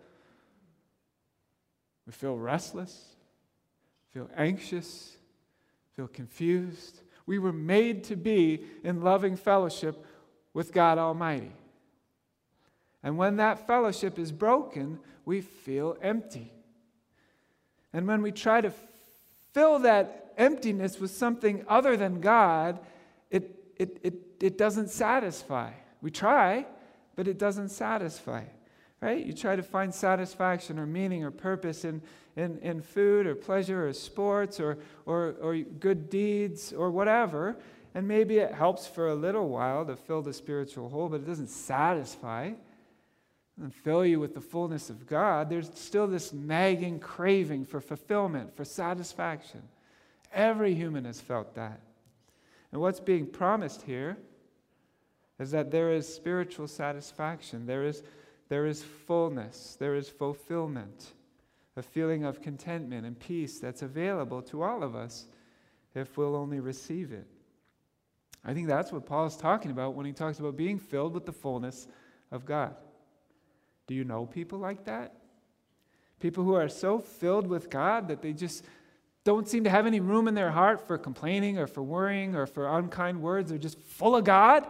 We 2.05 2.13
feel 2.13 2.37
restless, 2.37 3.15
feel 4.13 4.29
anxious, 4.35 5.17
feel 5.95 6.07
confused. 6.07 7.01
We 7.25 7.39
were 7.39 7.53
made 7.53 8.03
to 8.05 8.15
be 8.15 8.63
in 8.83 9.01
loving 9.01 9.35
fellowship 9.35 10.05
with 10.53 10.73
God 10.73 10.97
Almighty. 10.97 11.51
And 13.01 13.17
when 13.17 13.37
that 13.37 13.65
fellowship 13.65 14.19
is 14.19 14.31
broken, 14.31 14.99
we 15.25 15.41
feel 15.41 15.97
empty. 16.01 16.51
And 17.93 18.07
when 18.07 18.21
we 18.21 18.31
try 18.31 18.61
to 18.61 18.71
fill 19.53 19.79
that 19.79 20.33
emptiness 20.37 20.99
with 20.99 21.11
something 21.11 21.65
other 21.67 21.97
than 21.97 22.21
God, 22.21 22.79
it, 23.29 23.63
it, 23.77 23.99
it, 24.03 24.13
it 24.39 24.57
doesn't 24.57 24.89
satisfy. 24.89 25.71
We 26.01 26.11
try, 26.11 26.65
but 27.15 27.27
it 27.27 27.37
doesn't 27.37 27.69
satisfy. 27.69 28.43
Right? 29.01 29.25
You 29.25 29.33
try 29.33 29.55
to 29.55 29.63
find 29.63 29.93
satisfaction 29.93 30.77
or 30.77 30.85
meaning 30.85 31.23
or 31.23 31.31
purpose 31.31 31.85
in, 31.85 32.01
in, 32.35 32.57
in 32.59 32.81
food 32.81 33.25
or 33.27 33.35
pleasure 33.35 33.87
or 33.87 33.93
sports 33.93 34.59
or, 34.59 34.77
or, 35.05 35.35
or 35.41 35.55
good 35.55 36.09
deeds 36.09 36.73
or 36.73 36.91
whatever. 36.91 37.55
And 37.95 38.07
maybe 38.07 38.37
it 38.37 38.53
helps 38.53 38.87
for 38.87 39.07
a 39.07 39.15
little 39.15 39.49
while 39.49 39.85
to 39.85 39.95
fill 39.95 40.21
the 40.21 40.33
spiritual 40.33 40.89
hole, 40.89 41.09
but 41.09 41.21
it 41.21 41.27
doesn't 41.27 41.49
satisfy 41.49 42.51
and 43.61 43.73
fill 43.73 44.05
you 44.05 44.19
with 44.19 44.33
the 44.33 44.41
fullness 44.41 44.89
of 44.89 45.05
God, 45.05 45.49
there's 45.49 45.69
still 45.75 46.07
this 46.07 46.31
nagging 46.33 46.99
craving 46.99 47.65
for 47.65 47.81
fulfillment, 47.81 48.55
for 48.55 48.63
satisfaction. 48.65 49.61
Every 50.33 50.73
human 50.73 51.05
has 51.05 51.19
felt 51.19 51.55
that. 51.55 51.81
And 52.71 52.79
what's 52.81 52.99
being 52.99 53.25
promised 53.25 53.81
here 53.81 54.17
is 55.39 55.51
that 55.51 55.71
there 55.71 55.91
is 55.91 56.13
spiritual 56.13 56.67
satisfaction, 56.67 57.65
there 57.65 57.83
is, 57.83 58.03
there 58.49 58.65
is 58.65 58.83
fullness, 58.83 59.77
there 59.79 59.95
is 59.95 60.09
fulfillment, 60.09 61.13
a 61.75 61.81
feeling 61.81 62.25
of 62.25 62.41
contentment 62.41 63.05
and 63.05 63.19
peace 63.19 63.59
that's 63.59 63.81
available 63.81 64.41
to 64.43 64.61
all 64.61 64.83
of 64.83 64.95
us 64.95 65.25
if 65.95 66.17
we'll 66.17 66.35
only 66.35 66.59
receive 66.59 67.11
it. 67.11 67.27
I 68.43 68.53
think 68.53 68.67
that's 68.67 68.91
what 68.91 69.05
Paul 69.05 69.25
is 69.25 69.35
talking 69.35 69.71
about 69.71 69.95
when 69.95 70.05
he 70.05 70.13
talks 70.13 70.39
about 70.39 70.55
being 70.55 70.79
filled 70.79 71.13
with 71.13 71.25
the 71.25 71.33
fullness 71.33 71.87
of 72.31 72.45
God. 72.45 72.75
Do 73.89 73.95
you 73.95 74.03
know 74.03 74.27
people 74.27 74.59
like 74.59 74.85
that? 74.85 75.15
People 76.19 76.43
who 76.43 76.53
are 76.53 76.69
so 76.69 76.99
filled 76.99 77.47
with 77.47 77.71
God 77.71 78.09
that 78.09 78.21
they 78.21 78.33
just 78.33 78.63
don't 79.23 79.49
seem 79.49 79.63
to 79.63 79.69
have 79.71 79.87
any 79.87 79.99
room 79.99 80.27
in 80.27 80.35
their 80.35 80.51
heart 80.51 80.85
for 80.87 80.95
complaining 80.99 81.57
or 81.57 81.65
for 81.65 81.81
worrying 81.81 82.35
or 82.35 82.45
for 82.45 82.67
unkind 82.67 83.19
words. 83.19 83.49
They're 83.49 83.57
just 83.57 83.81
full 83.81 84.15
of 84.15 84.25
God. 84.25 84.67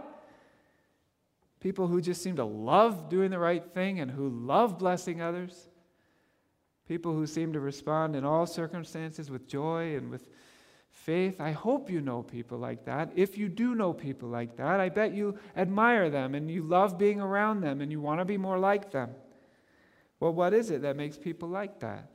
People 1.59 1.87
who 1.87 1.99
just 1.99 2.21
seem 2.21 2.37
to 2.37 2.45
love 2.45 3.09
doing 3.09 3.29
the 3.29 3.39
right 3.39 3.73
thing 3.73 3.99
and 3.99 4.09
who 4.09 4.29
love 4.29 4.79
blessing 4.79 5.21
others. 5.21 5.67
People 6.87 7.13
who 7.13 7.27
seem 7.27 7.51
to 7.51 7.59
respond 7.59 8.15
in 8.15 8.23
all 8.23 8.45
circumstances 8.45 9.29
with 9.29 9.49
joy 9.49 9.97
and 9.97 10.09
with 10.09 10.29
faith. 11.05 11.39
I 11.39 11.51
hope 11.51 11.89
you 11.89 12.01
know 12.01 12.23
people 12.23 12.57
like 12.57 12.85
that. 12.85 13.11
If 13.15 13.37
you 13.37 13.49
do 13.49 13.75
know 13.75 13.93
people 13.93 14.29
like 14.29 14.57
that, 14.57 14.79
I 14.79 14.89
bet 14.89 15.13
you 15.13 15.37
admire 15.55 16.09
them 16.09 16.35
and 16.35 16.49
you 16.49 16.63
love 16.63 16.97
being 16.97 17.21
around 17.21 17.61
them 17.61 17.81
and 17.81 17.91
you 17.91 18.01
want 18.01 18.19
to 18.19 18.25
be 18.25 18.37
more 18.37 18.59
like 18.59 18.91
them. 18.91 19.11
Well, 20.19 20.33
what 20.33 20.53
is 20.53 20.69
it 20.69 20.81
that 20.81 20.97
makes 20.97 21.17
people 21.17 21.49
like 21.49 21.79
that? 21.79 22.09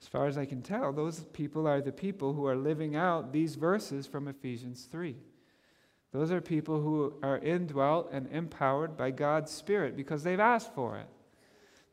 As 0.00 0.08
far 0.08 0.26
as 0.26 0.38
I 0.38 0.44
can 0.44 0.62
tell, 0.62 0.92
those 0.92 1.20
people 1.32 1.66
are 1.66 1.80
the 1.80 1.92
people 1.92 2.32
who 2.32 2.46
are 2.46 2.56
living 2.56 2.96
out 2.96 3.32
these 3.32 3.56
verses 3.56 4.06
from 4.06 4.28
Ephesians 4.28 4.88
3. 4.90 5.16
Those 6.12 6.30
are 6.30 6.40
people 6.40 6.80
who 6.80 7.14
are 7.22 7.38
indwelt 7.38 8.10
and 8.12 8.28
empowered 8.32 8.96
by 8.96 9.10
God's 9.10 9.50
Spirit 9.52 9.96
because 9.96 10.22
they've 10.22 10.40
asked 10.40 10.74
for 10.74 10.98
it. 10.98 11.08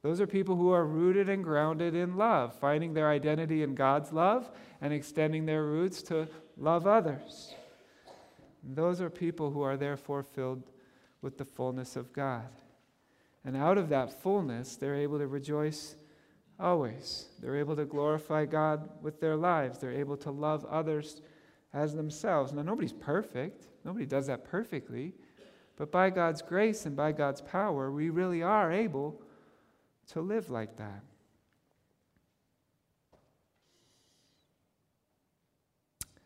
Those 0.05 0.21
are 0.21 0.27
people 0.27 0.55
who 0.55 0.69
are 0.71 0.85
rooted 0.85 1.29
and 1.29 1.43
grounded 1.43 1.95
in 1.95 2.15
love, 2.15 2.53
finding 2.53 2.93
their 2.93 3.09
identity 3.09 3.63
in 3.63 3.73
God's 3.73 4.13
love 4.13 4.47
and 4.79 4.93
extending 4.93 5.47
their 5.47 5.63
roots 5.63 6.03
to 6.03 6.27
love 6.57 6.85
others. 6.85 7.55
Those 8.63 9.01
are 9.01 9.09
people 9.09 9.49
who 9.49 9.63
are 9.63 9.75
therefore 9.75 10.21
filled 10.21 10.61
with 11.23 11.39
the 11.39 11.43
fullness 11.43 11.95
of 11.95 12.13
God. 12.13 12.49
And 13.43 13.57
out 13.57 13.79
of 13.79 13.89
that 13.89 14.21
fullness, 14.21 14.75
they're 14.75 14.93
able 14.93 15.17
to 15.17 15.25
rejoice 15.25 15.95
always. 16.59 17.25
They're 17.41 17.57
able 17.57 17.75
to 17.75 17.85
glorify 17.85 18.45
God 18.45 18.87
with 19.01 19.19
their 19.19 19.35
lives. 19.35 19.79
They're 19.79 19.91
able 19.91 20.17
to 20.17 20.29
love 20.29 20.65
others 20.65 21.19
as 21.73 21.95
themselves. 21.95 22.53
Now, 22.53 22.61
nobody's 22.61 22.93
perfect, 22.93 23.65
nobody 23.83 24.05
does 24.05 24.27
that 24.27 24.45
perfectly. 24.45 25.15
But 25.77 25.91
by 25.91 26.11
God's 26.11 26.43
grace 26.43 26.85
and 26.85 26.95
by 26.95 27.11
God's 27.11 27.41
power, 27.41 27.91
we 27.91 28.11
really 28.11 28.43
are 28.43 28.71
able 28.71 29.19
to 30.09 30.21
live 30.21 30.49
like 30.49 30.77
that. 30.77 31.03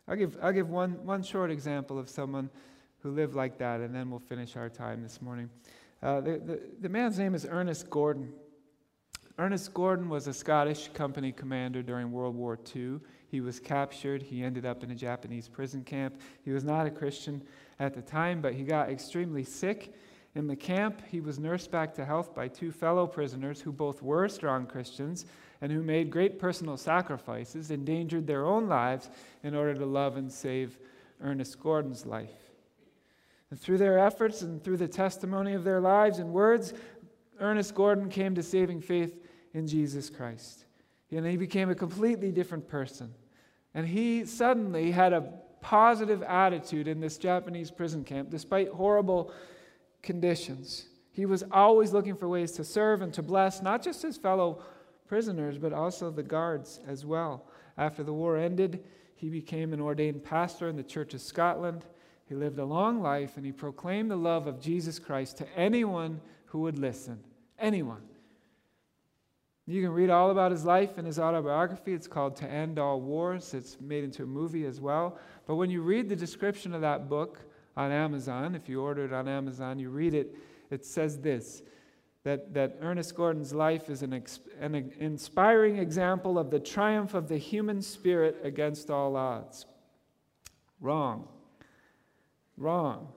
I'll 0.08 0.16
give, 0.16 0.36
I'll 0.42 0.52
give 0.52 0.68
one, 0.68 1.04
one 1.04 1.22
short 1.22 1.50
example 1.50 1.98
of 1.98 2.08
someone 2.08 2.50
who 2.98 3.12
lived 3.12 3.34
like 3.34 3.58
that, 3.58 3.80
and 3.80 3.94
then 3.94 4.10
we'll 4.10 4.18
finish 4.18 4.56
our 4.56 4.68
time 4.68 5.02
this 5.02 5.22
morning. 5.22 5.48
Uh, 6.02 6.20
the, 6.20 6.38
the, 6.38 6.60
the 6.80 6.88
man's 6.88 7.18
name 7.18 7.34
is 7.34 7.46
Ernest 7.48 7.88
Gordon. 7.90 8.32
Ernest 9.38 9.72
Gordon 9.72 10.08
was 10.08 10.26
a 10.26 10.34
Scottish 10.34 10.88
company 10.88 11.32
commander 11.32 11.82
during 11.82 12.10
World 12.10 12.34
War 12.34 12.58
II. 12.74 12.98
He 13.28 13.40
was 13.40 13.60
captured. 13.60 14.22
He 14.22 14.42
ended 14.42 14.66
up 14.66 14.82
in 14.82 14.90
a 14.90 14.94
Japanese 14.94 15.48
prison 15.48 15.84
camp. 15.84 16.20
He 16.44 16.50
was 16.50 16.64
not 16.64 16.86
a 16.86 16.90
Christian 16.90 17.42
at 17.78 17.94
the 17.94 18.02
time, 18.02 18.42
but 18.42 18.52
he 18.52 18.64
got 18.64 18.90
extremely 18.90 19.44
sick 19.44 19.94
in 20.34 20.46
the 20.46 20.56
camp, 20.56 21.02
he 21.08 21.20
was 21.20 21.38
nursed 21.38 21.70
back 21.70 21.94
to 21.94 22.04
health 22.04 22.34
by 22.34 22.46
two 22.46 22.70
fellow 22.70 23.06
prisoners 23.06 23.60
who 23.60 23.72
both 23.72 24.00
were 24.02 24.28
strong 24.28 24.66
Christians 24.66 25.26
and 25.60 25.72
who 25.72 25.82
made 25.82 26.10
great 26.10 26.38
personal 26.38 26.76
sacrifices, 26.76 27.70
endangered 27.70 28.26
their 28.26 28.46
own 28.46 28.68
lives 28.68 29.10
in 29.42 29.54
order 29.54 29.74
to 29.74 29.84
love 29.84 30.16
and 30.16 30.30
save 30.30 30.78
Ernest 31.20 31.58
Gordon's 31.60 32.06
life. 32.06 32.52
And 33.50 33.60
through 33.60 33.78
their 33.78 33.98
efforts 33.98 34.42
and 34.42 34.62
through 34.62 34.76
the 34.76 34.88
testimony 34.88 35.54
of 35.54 35.64
their 35.64 35.80
lives 35.80 36.20
and 36.20 36.32
words, 36.32 36.72
Ernest 37.40 37.74
Gordon 37.74 38.08
came 38.08 38.34
to 38.36 38.42
saving 38.42 38.80
faith 38.80 39.18
in 39.52 39.66
Jesus 39.66 40.08
Christ. 40.08 40.64
And 41.10 41.26
he 41.26 41.36
became 41.36 41.70
a 41.70 41.74
completely 41.74 42.30
different 42.30 42.68
person. 42.68 43.12
And 43.74 43.86
he 43.86 44.24
suddenly 44.24 44.92
had 44.92 45.12
a 45.12 45.32
positive 45.60 46.22
attitude 46.22 46.86
in 46.86 47.00
this 47.00 47.18
Japanese 47.18 47.70
prison 47.70 48.04
camp, 48.04 48.30
despite 48.30 48.68
horrible 48.68 49.32
conditions. 50.02 50.86
He 51.12 51.26
was 51.26 51.44
always 51.50 51.92
looking 51.92 52.16
for 52.16 52.28
ways 52.28 52.52
to 52.52 52.64
serve 52.64 53.02
and 53.02 53.12
to 53.14 53.22
bless 53.22 53.62
not 53.62 53.82
just 53.82 54.02
his 54.02 54.16
fellow 54.16 54.62
prisoners, 55.06 55.58
but 55.58 55.72
also 55.72 56.10
the 56.10 56.22
guards 56.22 56.80
as 56.86 57.04
well. 57.04 57.46
After 57.76 58.02
the 58.02 58.12
war 58.12 58.36
ended, 58.36 58.84
he 59.16 59.28
became 59.28 59.72
an 59.72 59.80
ordained 59.80 60.24
pastor 60.24 60.68
in 60.68 60.76
the 60.76 60.82
Church 60.82 61.14
of 61.14 61.20
Scotland. 61.20 61.84
He 62.26 62.34
lived 62.34 62.58
a 62.58 62.64
long 62.64 63.02
life 63.02 63.36
and 63.36 63.44
he 63.44 63.52
proclaimed 63.52 64.10
the 64.10 64.16
love 64.16 64.46
of 64.46 64.60
Jesus 64.60 64.98
Christ 64.98 65.38
to 65.38 65.58
anyone 65.58 66.20
who 66.46 66.60
would 66.60 66.78
listen. 66.78 67.18
Anyone. 67.58 68.02
You 69.66 69.82
can 69.82 69.92
read 69.92 70.10
all 70.10 70.30
about 70.30 70.52
his 70.52 70.64
life 70.64 70.98
in 70.98 71.04
his 71.04 71.18
autobiography. 71.18 71.92
It's 71.92 72.06
called 72.06 72.34
To 72.36 72.48
End 72.48 72.78
All 72.78 73.00
Wars. 73.00 73.52
It's 73.52 73.80
made 73.80 74.04
into 74.04 74.22
a 74.22 74.26
movie 74.26 74.64
as 74.64 74.80
well. 74.80 75.18
But 75.46 75.56
when 75.56 75.70
you 75.70 75.82
read 75.82 76.08
the 76.08 76.16
description 76.16 76.74
of 76.74 76.80
that 76.80 77.08
book 77.08 77.40
on 77.80 77.92
Amazon, 77.92 78.54
if 78.54 78.68
you 78.68 78.82
order 78.82 79.06
it 79.06 79.12
on 79.12 79.26
Amazon, 79.26 79.78
you 79.78 79.88
read 79.88 80.12
it, 80.12 80.36
it 80.70 80.84
says 80.84 81.18
this 81.18 81.62
that, 82.24 82.52
that 82.52 82.76
Ernest 82.82 83.14
Gordon's 83.14 83.54
life 83.54 83.88
is 83.88 84.02
an, 84.02 84.22
an 84.60 84.92
inspiring 84.98 85.78
example 85.78 86.38
of 86.38 86.50
the 86.50 86.60
triumph 86.60 87.14
of 87.14 87.28
the 87.28 87.38
human 87.38 87.80
spirit 87.80 88.36
against 88.44 88.90
all 88.90 89.16
odds. 89.16 89.64
Wrong. 90.82 91.26
Wrong. 92.58 93.08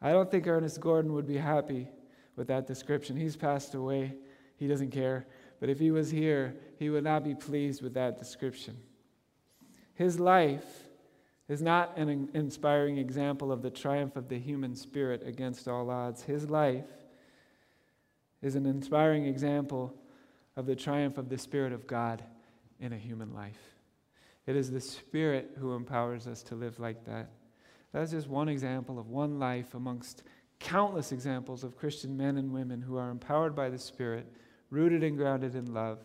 I 0.00 0.12
don't 0.12 0.30
think 0.30 0.46
Ernest 0.46 0.80
Gordon 0.80 1.12
would 1.14 1.26
be 1.26 1.36
happy 1.36 1.88
with 2.36 2.46
that 2.46 2.68
description. 2.68 3.16
He's 3.16 3.34
passed 3.34 3.74
away, 3.74 4.14
he 4.56 4.68
doesn't 4.68 4.92
care. 4.92 5.26
But 5.58 5.68
if 5.68 5.80
he 5.80 5.90
was 5.90 6.08
here, 6.08 6.54
he 6.78 6.88
would 6.90 7.02
not 7.02 7.24
be 7.24 7.34
pleased 7.34 7.82
with 7.82 7.94
that 7.94 8.20
description. 8.20 8.76
His 9.94 10.20
life 10.20 10.89
is 11.50 11.60
not 11.60 11.98
an 11.98 12.30
inspiring 12.32 12.96
example 12.96 13.50
of 13.50 13.60
the 13.60 13.70
triumph 13.70 14.14
of 14.14 14.28
the 14.28 14.38
human 14.38 14.76
spirit 14.76 15.20
against 15.26 15.66
all 15.66 15.90
odds. 15.90 16.22
His 16.22 16.48
life 16.48 16.86
is 18.40 18.54
an 18.54 18.66
inspiring 18.66 19.26
example 19.26 19.92
of 20.56 20.66
the 20.66 20.76
triumph 20.76 21.18
of 21.18 21.28
the 21.28 21.36
Spirit 21.36 21.72
of 21.72 21.88
God 21.88 22.22
in 22.78 22.92
a 22.92 22.96
human 22.96 23.34
life. 23.34 23.58
It 24.46 24.54
is 24.54 24.70
the 24.70 24.80
Spirit 24.80 25.56
who 25.58 25.74
empowers 25.74 26.28
us 26.28 26.44
to 26.44 26.54
live 26.54 26.78
like 26.78 27.04
that. 27.06 27.30
That's 27.92 28.12
just 28.12 28.28
one 28.28 28.48
example 28.48 29.00
of 29.00 29.08
one 29.08 29.40
life 29.40 29.74
amongst 29.74 30.22
countless 30.60 31.10
examples 31.10 31.64
of 31.64 31.76
Christian 31.76 32.16
men 32.16 32.38
and 32.38 32.52
women 32.52 32.80
who 32.80 32.96
are 32.96 33.10
empowered 33.10 33.56
by 33.56 33.70
the 33.70 33.78
Spirit, 33.78 34.32
rooted 34.70 35.02
and 35.02 35.16
grounded 35.16 35.56
in 35.56 35.74
love, 35.74 35.98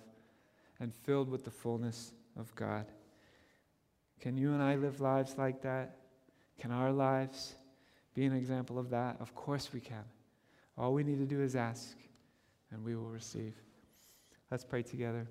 and 0.79 0.91
filled 0.91 1.29
with 1.29 1.43
the 1.43 1.51
fullness 1.51 2.13
of 2.35 2.53
God. 2.55 2.87
Can 4.19 4.37
you 4.37 4.53
and 4.53 4.61
I 4.61 4.75
live 4.75 5.01
lives 5.01 5.35
like 5.37 5.61
that? 5.61 5.97
Can 6.59 6.71
our 6.71 6.91
lives 6.91 7.55
be 8.13 8.25
an 8.25 8.33
example 8.33 8.79
of 8.79 8.89
that? 8.91 9.17
Of 9.19 9.35
course 9.35 9.71
we 9.73 9.79
can. 9.79 10.03
All 10.77 10.93
we 10.93 11.03
need 11.03 11.19
to 11.19 11.25
do 11.25 11.41
is 11.41 11.55
ask 11.55 11.97
and 12.71 12.83
we 12.83 12.95
will 12.95 13.09
receive. 13.09 13.53
Let's 14.51 14.63
pray 14.63 14.83
together. 14.83 15.27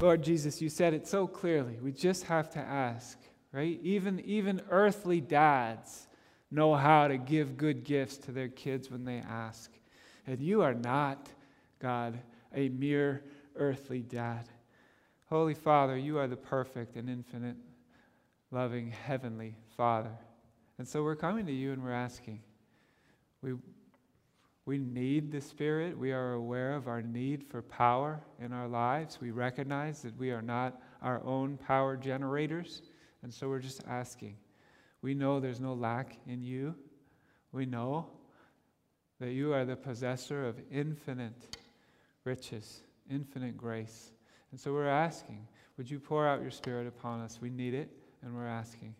Lord 0.00 0.22
Jesus, 0.22 0.62
you 0.62 0.68
said 0.68 0.94
it 0.94 1.06
so 1.06 1.26
clearly. 1.26 1.78
We 1.82 1.92
just 1.92 2.24
have 2.24 2.50
to 2.50 2.60
ask, 2.60 3.18
right? 3.52 3.78
Even, 3.82 4.20
even 4.20 4.62
earthly 4.70 5.20
dads 5.20 6.06
know 6.50 6.74
how 6.74 7.08
to 7.08 7.18
give 7.18 7.56
good 7.56 7.84
gifts 7.84 8.16
to 8.18 8.32
their 8.32 8.48
kids 8.48 8.90
when 8.90 9.04
they 9.04 9.18
ask. 9.18 9.70
And 10.26 10.40
you 10.40 10.62
are 10.62 10.74
not, 10.74 11.28
God, 11.80 12.18
a 12.54 12.68
mere 12.68 13.24
earthly 13.56 14.00
dad. 14.00 14.48
Holy 15.26 15.54
Father, 15.54 15.96
you 15.96 16.18
are 16.18 16.26
the 16.26 16.36
perfect 16.36 16.96
and 16.96 17.08
infinite, 17.08 17.56
loving, 18.50 18.90
heavenly 18.90 19.56
Father. 19.76 20.16
And 20.78 20.86
so 20.86 21.02
we're 21.02 21.16
coming 21.16 21.46
to 21.46 21.52
you 21.52 21.72
and 21.72 21.82
we're 21.82 21.92
asking. 21.92 22.40
We, 23.40 23.54
we 24.66 24.78
need 24.78 25.32
the 25.32 25.40
Spirit. 25.40 25.96
We 25.96 26.12
are 26.12 26.32
aware 26.32 26.74
of 26.74 26.88
our 26.88 27.00
need 27.00 27.42
for 27.42 27.62
power 27.62 28.20
in 28.38 28.52
our 28.52 28.68
lives. 28.68 29.18
We 29.20 29.30
recognize 29.30 30.02
that 30.02 30.16
we 30.18 30.30
are 30.30 30.42
not 30.42 30.80
our 31.00 31.24
own 31.24 31.56
power 31.56 31.96
generators. 31.96 32.82
And 33.22 33.32
so 33.32 33.48
we're 33.48 33.60
just 33.60 33.82
asking. 33.88 34.36
We 35.00 35.14
know 35.14 35.40
there's 35.40 35.60
no 35.60 35.74
lack 35.74 36.18
in 36.26 36.42
you. 36.42 36.74
We 37.50 37.64
know 37.64 38.08
that 39.20 39.30
you 39.30 39.54
are 39.54 39.64
the 39.64 39.76
possessor 39.76 40.46
of 40.46 40.60
infinite 40.70 41.56
riches, 42.24 42.82
infinite 43.10 43.56
grace. 43.56 44.13
And 44.54 44.60
so 44.60 44.72
we're 44.72 44.86
asking, 44.86 45.48
would 45.76 45.90
you 45.90 45.98
pour 45.98 46.28
out 46.28 46.40
your 46.40 46.52
Spirit 46.52 46.86
upon 46.86 47.20
us? 47.20 47.40
We 47.40 47.50
need 47.50 47.74
it, 47.74 47.90
and 48.22 48.32
we're 48.32 48.46
asking. 48.46 48.94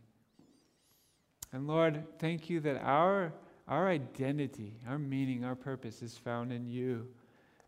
And 1.53 1.69
Lord, 1.69 2.03
thank 2.19 2.51
you 2.51 2.59
that 2.59 2.83
our 2.83 3.33
our 3.69 3.89
identity, 3.89 4.75
our 4.89 4.99
meaning, 4.99 5.45
our 5.45 5.55
purpose 5.55 6.03
is 6.03 6.19
found 6.19 6.53
in 6.53 6.67
you 6.67 7.07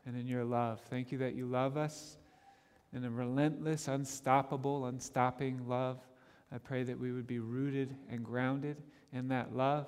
and 0.05 0.16
in 0.16 0.27
your 0.27 0.42
love. 0.42 0.81
Thank 0.90 1.12
you 1.12 1.18
that 1.18 1.37
you 1.37 1.46
love 1.46 1.77
us 1.77 2.16
in 2.92 3.05
a 3.05 3.09
relentless, 3.09 3.87
unstoppable, 3.87 4.87
unstopping 4.87 5.68
love. 5.68 6.01
I 6.51 6.59
pray 6.59 6.83
that 6.83 6.99
we 6.99 7.12
would 7.12 7.29
be 7.29 7.38
rooted 7.38 7.94
and 8.11 8.25
grounded 8.25 8.83
in 9.12 9.29
that 9.29 9.55
love, 9.55 9.87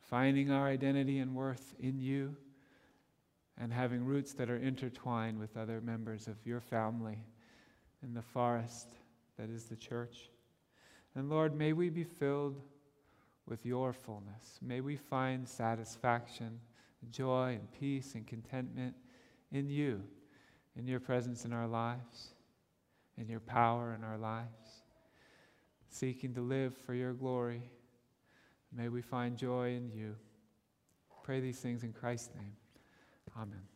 finding 0.00 0.50
our 0.50 0.66
identity 0.66 1.18
and 1.18 1.34
worth 1.34 1.74
in 1.78 2.00
you, 2.00 2.34
and 3.58 3.72
having 3.72 4.04
roots 4.04 4.32
that 4.34 4.50
are 4.50 4.58
intertwined 4.58 5.38
with 5.38 5.56
other 5.56 5.80
members 5.80 6.28
of 6.28 6.36
your 6.44 6.60
family 6.60 7.24
in 8.02 8.14
the 8.14 8.22
forest 8.22 8.88
that 9.38 9.48
is 9.48 9.64
the 9.64 9.76
church. 9.76 10.30
And 11.14 11.30
Lord, 11.30 11.56
may 11.56 11.72
we 11.72 11.88
be 11.88 12.04
filled 12.04 12.60
with 13.46 13.64
your 13.64 13.92
fullness. 13.92 14.58
May 14.60 14.80
we 14.80 14.96
find 14.96 15.48
satisfaction, 15.48 16.60
joy, 17.10 17.58
and 17.58 17.72
peace 17.72 18.14
and 18.14 18.26
contentment 18.26 18.94
in 19.52 19.70
you, 19.70 20.02
in 20.76 20.86
your 20.86 21.00
presence 21.00 21.44
in 21.44 21.52
our 21.52 21.66
lives, 21.66 22.34
in 23.16 23.28
your 23.28 23.40
power 23.40 23.94
in 23.94 24.04
our 24.04 24.18
lives, 24.18 24.82
seeking 25.88 26.34
to 26.34 26.40
live 26.40 26.76
for 26.76 26.92
your 26.92 27.14
glory. 27.14 27.62
May 28.76 28.88
we 28.88 29.00
find 29.00 29.38
joy 29.38 29.74
in 29.74 29.90
you. 29.90 30.16
Pray 31.22 31.40
these 31.40 31.58
things 31.58 31.82
in 31.82 31.92
Christ's 31.92 32.34
name. 32.34 32.52
Amen. 33.36 33.75